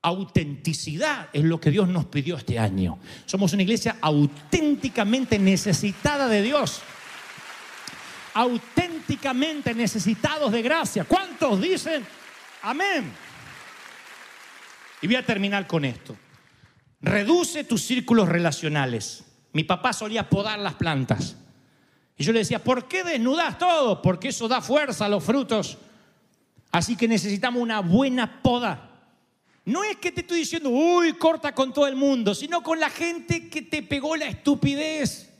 Autenticidad 0.00 1.28
es 1.34 1.44
lo 1.44 1.60
que 1.60 1.70
Dios 1.70 1.86
nos 1.86 2.06
pidió 2.06 2.38
este 2.38 2.58
año. 2.58 2.98
Somos 3.26 3.52
una 3.52 3.62
iglesia 3.62 3.98
auténticamente 4.00 5.38
necesitada 5.38 6.28
de 6.28 6.40
Dios. 6.40 6.80
Auténticamente 8.34 9.74
necesitados 9.74 10.52
de 10.52 10.62
gracia. 10.62 11.04
¿Cuántos 11.04 11.60
dicen 11.60 12.04
amén? 12.62 13.12
Y 15.00 15.06
voy 15.06 15.16
a 15.16 15.26
terminar 15.26 15.66
con 15.66 15.84
esto. 15.84 16.16
Reduce 17.00 17.64
tus 17.64 17.82
círculos 17.82 18.28
relacionales. 18.28 19.24
Mi 19.52 19.64
papá 19.64 19.92
solía 19.92 20.28
podar 20.28 20.58
las 20.58 20.74
plantas. 20.74 21.36
Y 22.16 22.24
yo 22.24 22.32
le 22.32 22.40
decía, 22.40 22.62
¿por 22.62 22.88
qué 22.88 23.04
desnudas 23.04 23.58
todo? 23.58 24.00
Porque 24.00 24.28
eso 24.28 24.48
da 24.48 24.60
fuerza 24.60 25.04
a 25.04 25.08
los 25.08 25.22
frutos. 25.22 25.78
Así 26.70 26.96
que 26.96 27.06
necesitamos 27.06 27.62
una 27.62 27.80
buena 27.80 28.42
poda. 28.42 28.90
No 29.66 29.84
es 29.84 29.96
que 29.96 30.12
te 30.12 30.22
estoy 30.22 30.40
diciendo, 30.40 30.70
uy, 30.70 31.14
corta 31.14 31.54
con 31.54 31.72
todo 31.72 31.86
el 31.86 31.96
mundo, 31.96 32.34
sino 32.34 32.62
con 32.62 32.80
la 32.80 32.90
gente 32.90 33.48
que 33.48 33.62
te 33.62 33.82
pegó 33.82 34.16
la 34.16 34.26
estupidez, 34.26 35.30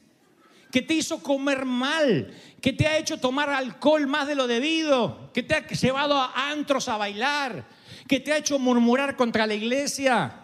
que 0.71 0.83
te 0.83 0.95
hizo 0.95 1.23
comer 1.23 1.65
mal, 1.65 2.33
que 2.65 2.73
te 2.73 2.87
ha 2.87 2.97
hecho 2.97 3.19
tomar 3.19 3.51
alcohol 3.51 4.07
más 4.07 4.27
de 4.27 4.35
lo 4.35 4.47
debido, 4.47 5.31
que 5.35 5.43
te 5.43 5.55
ha 5.55 5.67
llevado 5.69 6.19
a 6.19 6.49
antros 6.49 6.89
a 6.89 6.97
bailar, 6.97 7.69
que 8.09 8.21
te 8.21 8.33
ha 8.33 8.39
hecho 8.39 8.59
murmurar 8.59 9.17
contra 9.17 9.47
la 9.47 9.53
iglesia, 9.53 10.35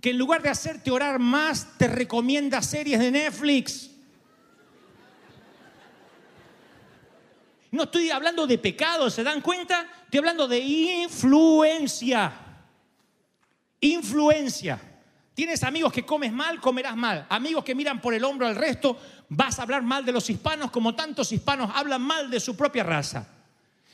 que 0.00 0.08
en 0.08 0.16
lugar 0.16 0.40
de 0.40 0.48
hacerte 0.48 0.90
orar 0.90 1.18
más, 1.18 1.76
te 1.76 1.86
recomienda 1.86 2.62
series 2.62 2.98
de 2.98 3.10
Netflix. 3.10 3.90
No 7.70 7.82
estoy 7.82 8.08
hablando 8.08 8.46
de 8.46 8.56
pecado, 8.56 9.10
¿se 9.10 9.22
dan 9.22 9.42
cuenta? 9.42 9.86
Estoy 10.04 10.20
hablando 10.20 10.48
de 10.48 10.60
influencia. 10.60 12.32
Influencia. 13.78 14.80
Tienes 15.38 15.62
amigos 15.62 15.92
que 15.92 16.04
comes 16.04 16.32
mal, 16.32 16.60
comerás 16.60 16.96
mal. 16.96 17.24
Amigos 17.28 17.62
que 17.62 17.72
miran 17.72 18.00
por 18.00 18.12
el 18.12 18.24
hombro 18.24 18.48
al 18.48 18.56
resto, 18.56 18.98
vas 19.28 19.56
a 19.56 19.62
hablar 19.62 19.84
mal 19.84 20.04
de 20.04 20.10
los 20.10 20.28
hispanos 20.28 20.72
como 20.72 20.96
tantos 20.96 21.30
hispanos 21.30 21.70
hablan 21.72 22.02
mal 22.02 22.28
de 22.28 22.40
su 22.40 22.56
propia 22.56 22.82
raza. 22.82 23.24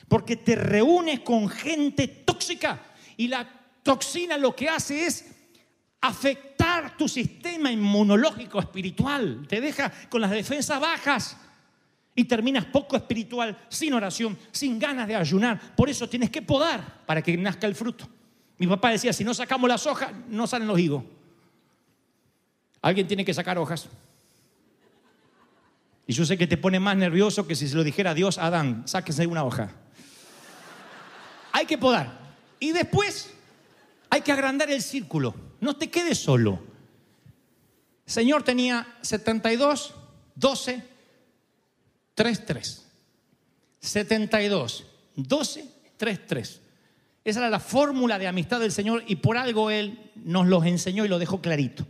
Porque 0.07 0.37
te 0.37 0.55
reúnes 0.55 1.19
con 1.19 1.47
gente 1.47 2.07
tóxica 2.07 2.81
y 3.15 3.27
la 3.27 3.47
toxina 3.83 4.39
lo 4.39 4.55
que 4.55 4.69
hace 4.69 5.05
es 5.05 5.35
afectar 6.01 6.97
tu 6.97 7.07
sistema 7.07 7.71
inmunológico 7.71 8.59
espiritual. 8.59 9.45
Te 9.47 9.61
deja 9.61 9.93
con 10.09 10.21
las 10.21 10.31
defensas 10.31 10.79
bajas 10.79 11.37
y 12.15 12.23
terminas 12.23 12.65
poco 12.65 12.95
espiritual, 12.95 13.55
sin 13.69 13.93
oración, 13.93 14.35
sin 14.51 14.79
ganas 14.79 15.07
de 15.07 15.15
ayunar. 15.15 15.75
Por 15.75 15.91
eso 15.91 16.09
tienes 16.09 16.31
que 16.31 16.41
podar 16.41 17.05
para 17.05 17.21
que 17.21 17.37
nazca 17.37 17.67
el 17.67 17.75
fruto. 17.75 18.09
Mi 18.57 18.65
papá 18.65 18.89
decía, 18.89 19.13
si 19.13 19.23
no 19.23 19.35
sacamos 19.35 19.69
las 19.69 19.85
hojas, 19.85 20.11
no 20.27 20.47
salen 20.47 20.67
los 20.67 20.79
higos. 20.79 21.03
Alguien 22.85 23.07
tiene 23.07 23.25
que 23.25 23.33
sacar 23.33 23.57
hojas. 23.57 23.87
Y 26.05 26.13
yo 26.13 26.23
sé 26.23 26.37
que 26.37 26.45
te 26.45 26.55
pone 26.55 26.79
más 26.79 26.95
nervioso 26.95 27.47
que 27.47 27.55
si 27.55 27.67
se 27.67 27.75
lo 27.75 27.83
dijera 27.83 28.13
Dios 28.13 28.37
Adán, 28.37 28.83
sáquese 28.85 29.25
una 29.25 29.43
hoja. 29.43 29.71
Hay 31.51 31.65
que 31.65 31.79
podar. 31.79 32.35
Y 32.59 32.73
después 32.73 33.33
hay 34.11 34.21
que 34.21 34.31
agrandar 34.31 34.69
el 34.69 34.83
círculo. 34.83 35.33
No 35.61 35.75
te 35.75 35.89
quedes 35.89 36.19
solo. 36.19 36.59
Señor 38.05 38.43
tenía 38.43 38.85
72, 39.01 39.95
12, 40.35 40.83
3, 42.13 42.45
3. 42.45 42.85
72, 43.79 44.85
12, 45.15 45.65
3, 45.97 46.27
3. 46.27 46.61
Esa 47.23 47.39
era 47.39 47.49
la 47.49 47.59
fórmula 47.59 48.19
de 48.19 48.27
amistad 48.27 48.59
del 48.59 48.71
Señor 48.71 49.03
y 49.07 49.15
por 49.15 49.37
algo 49.37 49.71
Él 49.71 50.11
nos 50.23 50.45
los 50.45 50.63
enseñó 50.67 51.03
y 51.03 51.07
lo 51.07 51.17
dejó 51.17 51.41
clarito. 51.41 51.87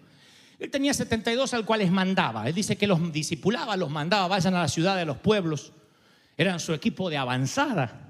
Él 0.59 0.69
tenía 0.71 0.93
72 0.93 1.53
al 1.53 1.65
cual 1.65 1.79
les 1.79 1.91
mandaba. 1.91 2.47
Él 2.47 2.55
dice 2.55 2.77
que 2.77 2.87
los 2.87 3.11
discipulaba, 3.11 3.75
los 3.75 3.89
mandaba, 3.89 4.27
vayan 4.27 4.55
a 4.55 4.61
la 4.61 4.67
ciudad, 4.67 4.97
a 4.97 5.05
los 5.05 5.17
pueblos. 5.17 5.73
Eran 6.37 6.59
su 6.59 6.73
equipo 6.73 7.09
de 7.09 7.17
avanzada. 7.17 8.09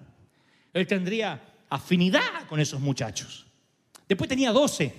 Él 0.73 0.87
tendría 0.87 1.41
afinidad 1.69 2.47
con 2.47 2.59
esos 2.59 2.79
muchachos. 2.79 3.47
Después 4.07 4.29
tenía 4.29 4.51
12. 4.51 4.93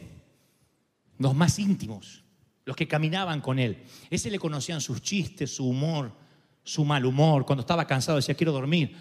los 1.18 1.34
más 1.34 1.58
íntimos, 1.58 2.22
los 2.64 2.76
que 2.76 2.88
caminaban 2.88 3.40
con 3.40 3.58
él. 3.58 3.84
Ese 4.10 4.30
le 4.30 4.38
conocían 4.38 4.80
sus 4.80 5.00
chistes, 5.00 5.54
su 5.54 5.68
humor, 5.68 6.12
su 6.64 6.84
mal 6.84 7.06
humor. 7.06 7.46
Cuando 7.46 7.60
estaba 7.60 7.86
cansado 7.86 8.16
decía, 8.16 8.34
quiero 8.34 8.52
dormir. 8.52 8.96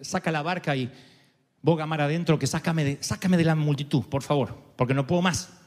Saca 0.00 0.32
la 0.32 0.42
barca 0.42 0.74
y 0.74 0.90
boga 1.60 1.86
mar 1.86 2.00
adentro, 2.00 2.38
que 2.38 2.48
sácame 2.48 2.96
de 2.96 3.44
la 3.44 3.54
multitud, 3.54 4.04
por 4.06 4.22
favor, 4.22 4.74
porque 4.76 4.94
no 4.94 5.06
puedo 5.06 5.22
más. 5.22 5.61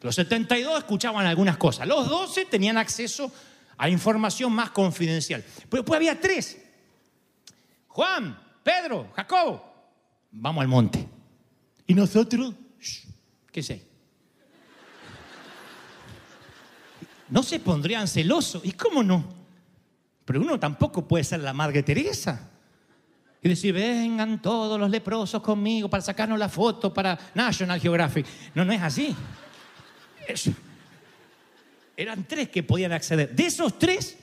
Los 0.00 0.14
72 0.14 0.78
escuchaban 0.78 1.26
algunas 1.26 1.56
cosas. 1.56 1.86
Los 1.86 2.08
12 2.08 2.46
tenían 2.46 2.78
acceso 2.78 3.30
a 3.76 3.88
información 3.88 4.52
más 4.52 4.70
confidencial. 4.70 5.44
Pero 5.68 5.82
después 5.82 5.96
había 5.96 6.18
tres. 6.18 6.58
Juan, 7.88 8.38
Pedro, 8.62 9.10
Jacobo. 9.14 9.64
Vamos 10.32 10.62
al 10.62 10.68
monte. 10.68 11.06
Y 11.86 11.94
nosotros, 11.94 12.54
shh, 12.80 13.06
¿qué 13.50 13.62
sé? 13.62 13.90
No 17.28 17.42
se 17.42 17.60
pondrían 17.60 18.08
celosos. 18.08 18.64
¿Y 18.64 18.72
cómo 18.72 19.02
no? 19.02 19.24
Pero 20.24 20.40
uno 20.40 20.58
tampoco 20.58 21.06
puede 21.06 21.24
ser 21.24 21.40
la 21.40 21.52
Madre 21.52 21.82
Teresa. 21.82 22.48
Y 23.42 23.48
decir, 23.48 23.72
vengan 23.72 24.40
todos 24.42 24.78
los 24.78 24.90
leprosos 24.90 25.42
conmigo 25.42 25.88
para 25.88 26.02
sacarnos 26.02 26.38
la 26.38 26.48
foto 26.48 26.92
para 26.92 27.18
National 27.34 27.80
Geographic. 27.80 28.26
No, 28.54 28.64
no 28.64 28.72
es 28.72 28.82
así. 28.82 29.16
Eran 31.96 32.24
tres 32.24 32.48
que 32.48 32.62
podían 32.62 32.92
acceder. 32.92 33.34
De 33.34 33.46
esos 33.46 33.78
tres, 33.78 34.16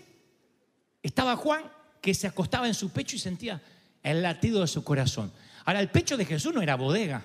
estaba 1.04 1.36
Juan 1.36 1.64
que 2.02 2.14
se 2.14 2.28
acostaba 2.28 2.68
en 2.68 2.74
su 2.74 2.90
pecho 2.92 3.16
y 3.16 3.20
sentía 3.20 3.62
el 4.04 4.22
latido 4.22 4.62
de 4.62 4.68
su 4.68 4.84
corazón. 4.84 5.32
Ahora, 5.66 5.80
el 5.80 5.90
pecho 5.90 6.18
de 6.18 6.26
Jesús 6.26 6.54
no 6.54 6.62
era 6.62 6.76
bodega. 6.76 7.24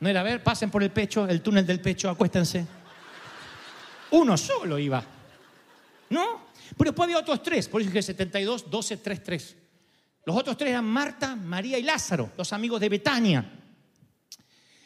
No 0.00 0.08
era, 0.08 0.20
a 0.20 0.24
ver, 0.24 0.42
pasen 0.42 0.70
por 0.70 0.82
el 0.82 0.90
pecho, 0.90 1.28
el 1.28 1.42
túnel 1.42 1.66
del 1.66 1.80
pecho, 1.80 2.08
acuéstense. 2.08 2.66
Uno 4.12 4.36
solo 4.36 4.78
iba. 4.78 5.04
¿No? 6.08 6.48
Pero 6.76 6.90
después 6.90 7.04
había 7.04 7.18
otros 7.18 7.42
tres, 7.42 7.68
por 7.68 7.80
eso 7.80 7.90
dije 7.90 8.02
72, 8.02 8.70
12, 8.70 8.96
3, 8.96 9.22
3. 9.22 9.56
Los 10.24 10.36
otros 10.36 10.56
tres 10.56 10.70
eran 10.70 10.84
Marta, 10.84 11.36
María 11.36 11.78
y 11.78 11.82
Lázaro, 11.82 12.30
los 12.36 12.52
amigos 12.52 12.80
de 12.80 12.88
Betania. 12.88 13.59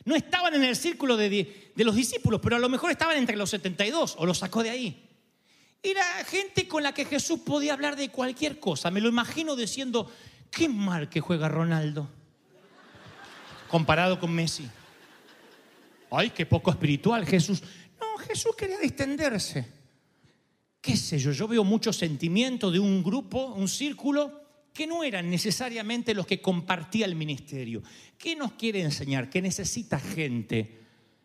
No 0.04 0.14
estaban 0.14 0.54
en 0.54 0.64
el 0.64 0.76
círculo 0.76 1.16
de, 1.16 1.28
de- 1.30 1.84
los 1.84 1.94
discípulos, 1.94 2.40
pero 2.42 2.56
a 2.56 2.58
lo 2.58 2.68
mejor 2.68 2.90
estaban 2.90 3.16
entre 3.16 3.36
los 3.36 3.50
72 3.50 4.16
o 4.18 4.26
los 4.26 4.38
sacó 4.38 4.62
de 4.62 4.70
ahí. 4.70 5.08
Era 5.82 6.02
gente 6.24 6.66
con 6.68 6.82
la 6.82 6.92
que 6.92 7.04
Jesús 7.04 7.40
podía 7.40 7.72
hablar 7.74 7.96
de 7.96 8.08
cualquier 8.10 8.58
cosa. 8.60 8.90
Me 8.90 9.00
lo 9.00 9.08
imagino 9.08 9.56
diciendo, 9.56 10.10
qué 10.50 10.68
mal 10.68 11.08
que 11.08 11.20
juega 11.20 11.48
Ronaldo 11.48 12.08
comparado 13.68 14.20
con 14.20 14.32
Messi. 14.32 14.68
Ay, 16.10 16.30
qué 16.30 16.46
poco 16.46 16.70
espiritual 16.70 17.26
Jesús. 17.26 17.60
No, 18.00 18.16
Jesús 18.18 18.54
quería 18.56 18.78
distenderse. 18.78 19.66
Qué 20.80 20.96
sé 20.96 21.18
yo, 21.18 21.32
yo 21.32 21.48
veo 21.48 21.64
mucho 21.64 21.92
sentimiento 21.92 22.70
de 22.70 22.78
un 22.78 23.02
grupo, 23.02 23.46
un 23.46 23.66
círculo, 23.68 24.43
que 24.74 24.88
no 24.88 25.04
eran 25.04 25.30
necesariamente 25.30 26.14
los 26.14 26.26
que 26.26 26.42
compartía 26.42 27.06
el 27.06 27.14
ministerio. 27.14 27.80
¿Qué 28.18 28.34
nos 28.34 28.52
quiere 28.52 28.82
enseñar? 28.82 29.30
Que 29.30 29.40
necesitas 29.40 30.02
gente 30.02 30.80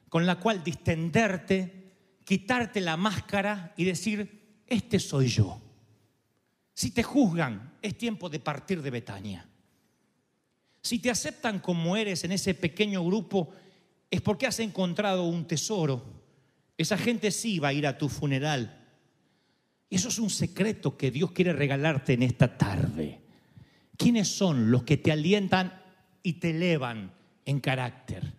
con 0.08 0.28
la 0.28 0.40
cual 0.40 0.64
distenderte, 0.64 1.94
quitarte 2.24 2.80
la 2.80 2.96
máscara 2.96 3.74
y 3.76 3.86
decir, 3.86 4.62
este 4.68 5.00
soy 5.00 5.28
yo. 5.28 5.60
Si 6.76 6.92
te 6.92 7.02
juzgan, 7.02 7.74
es 7.82 7.98
tiempo 7.98 8.30
de 8.30 8.40
partir 8.40 8.84
de 8.84 8.92
Betania. 8.92 9.50
Si 10.82 11.00
te 11.00 11.10
aceptan 11.10 11.60
como 11.60 11.98
eres 11.98 12.24
en 12.24 12.32
ese 12.32 12.54
pequeño 12.54 13.04
grupo, 13.04 13.50
es 14.12 14.22
porque 14.22 14.46
has 14.46 14.60
encontrado 14.60 15.24
un 15.24 15.46
tesoro. 15.46 16.06
Esa 16.78 16.98
gente 17.00 17.32
sí 17.32 17.58
va 17.58 17.70
a 17.70 17.74
ir 17.74 17.88
a 17.88 17.98
tu 17.98 18.10
funeral. 18.10 18.88
Y 19.90 19.96
eso 19.96 20.10
es 20.10 20.20
un 20.20 20.30
secreto 20.30 20.96
que 20.96 21.10
Dios 21.10 21.32
quiere 21.32 21.52
regalarte 21.52 22.14
en 22.14 22.24
esta 22.24 22.56
tarde. 22.56 23.29
¿Quiénes 24.00 24.30
son 24.30 24.72
los 24.72 24.84
que 24.84 24.96
te 24.96 25.12
alientan 25.12 25.74
y 26.24 26.34
te 26.40 26.52
elevan 26.52 27.12
en 27.44 27.60
carácter? 27.60 28.34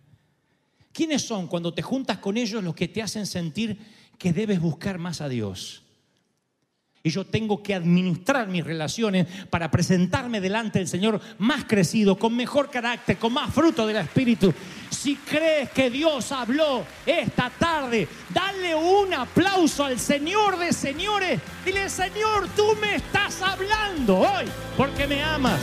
¿Quiénes 0.91 1.21
son 1.21 1.45
cuando 1.45 1.71
te 1.71 1.83
juntas 1.83 2.17
con 2.17 2.35
ellos 2.35 2.63
los 2.63 2.73
que 2.73 2.87
te 2.87 3.03
hacen 3.03 3.27
sentir 3.27 3.77
que 4.17 4.33
debes 4.33 4.59
buscar 4.59 4.97
más 4.97 5.21
a 5.21 5.29
Dios? 5.29 5.83
Y 7.03 7.09
yo 7.09 7.25
tengo 7.25 7.63
que 7.63 7.73
administrar 7.73 8.47
mis 8.47 8.63
relaciones 8.63 9.25
para 9.49 9.71
presentarme 9.71 10.39
delante 10.39 10.79
del 10.79 10.87
Señor 10.87 11.19
más 11.39 11.65
crecido, 11.65 12.17
con 12.17 12.35
mejor 12.35 12.69
carácter, 12.69 13.17
con 13.17 13.33
más 13.33 13.51
fruto 13.53 13.87
del 13.87 13.97
Espíritu. 13.97 14.53
Si 14.89 15.15
crees 15.15 15.71
que 15.71 15.89
Dios 15.89 16.31
habló 16.31 16.83
esta 17.05 17.49
tarde, 17.49 18.07
dale 18.29 18.75
un 18.75 19.13
aplauso 19.13 19.85
al 19.85 19.99
Señor 19.99 20.59
de 20.59 20.73
señores. 20.73 21.39
Dile, 21.65 21.89
Señor, 21.89 22.47
tú 22.55 22.65
me 22.79 22.97
estás 22.97 23.41
hablando 23.41 24.19
hoy 24.19 24.45
porque 24.77 25.07
me 25.07 25.23
amas. 25.23 25.59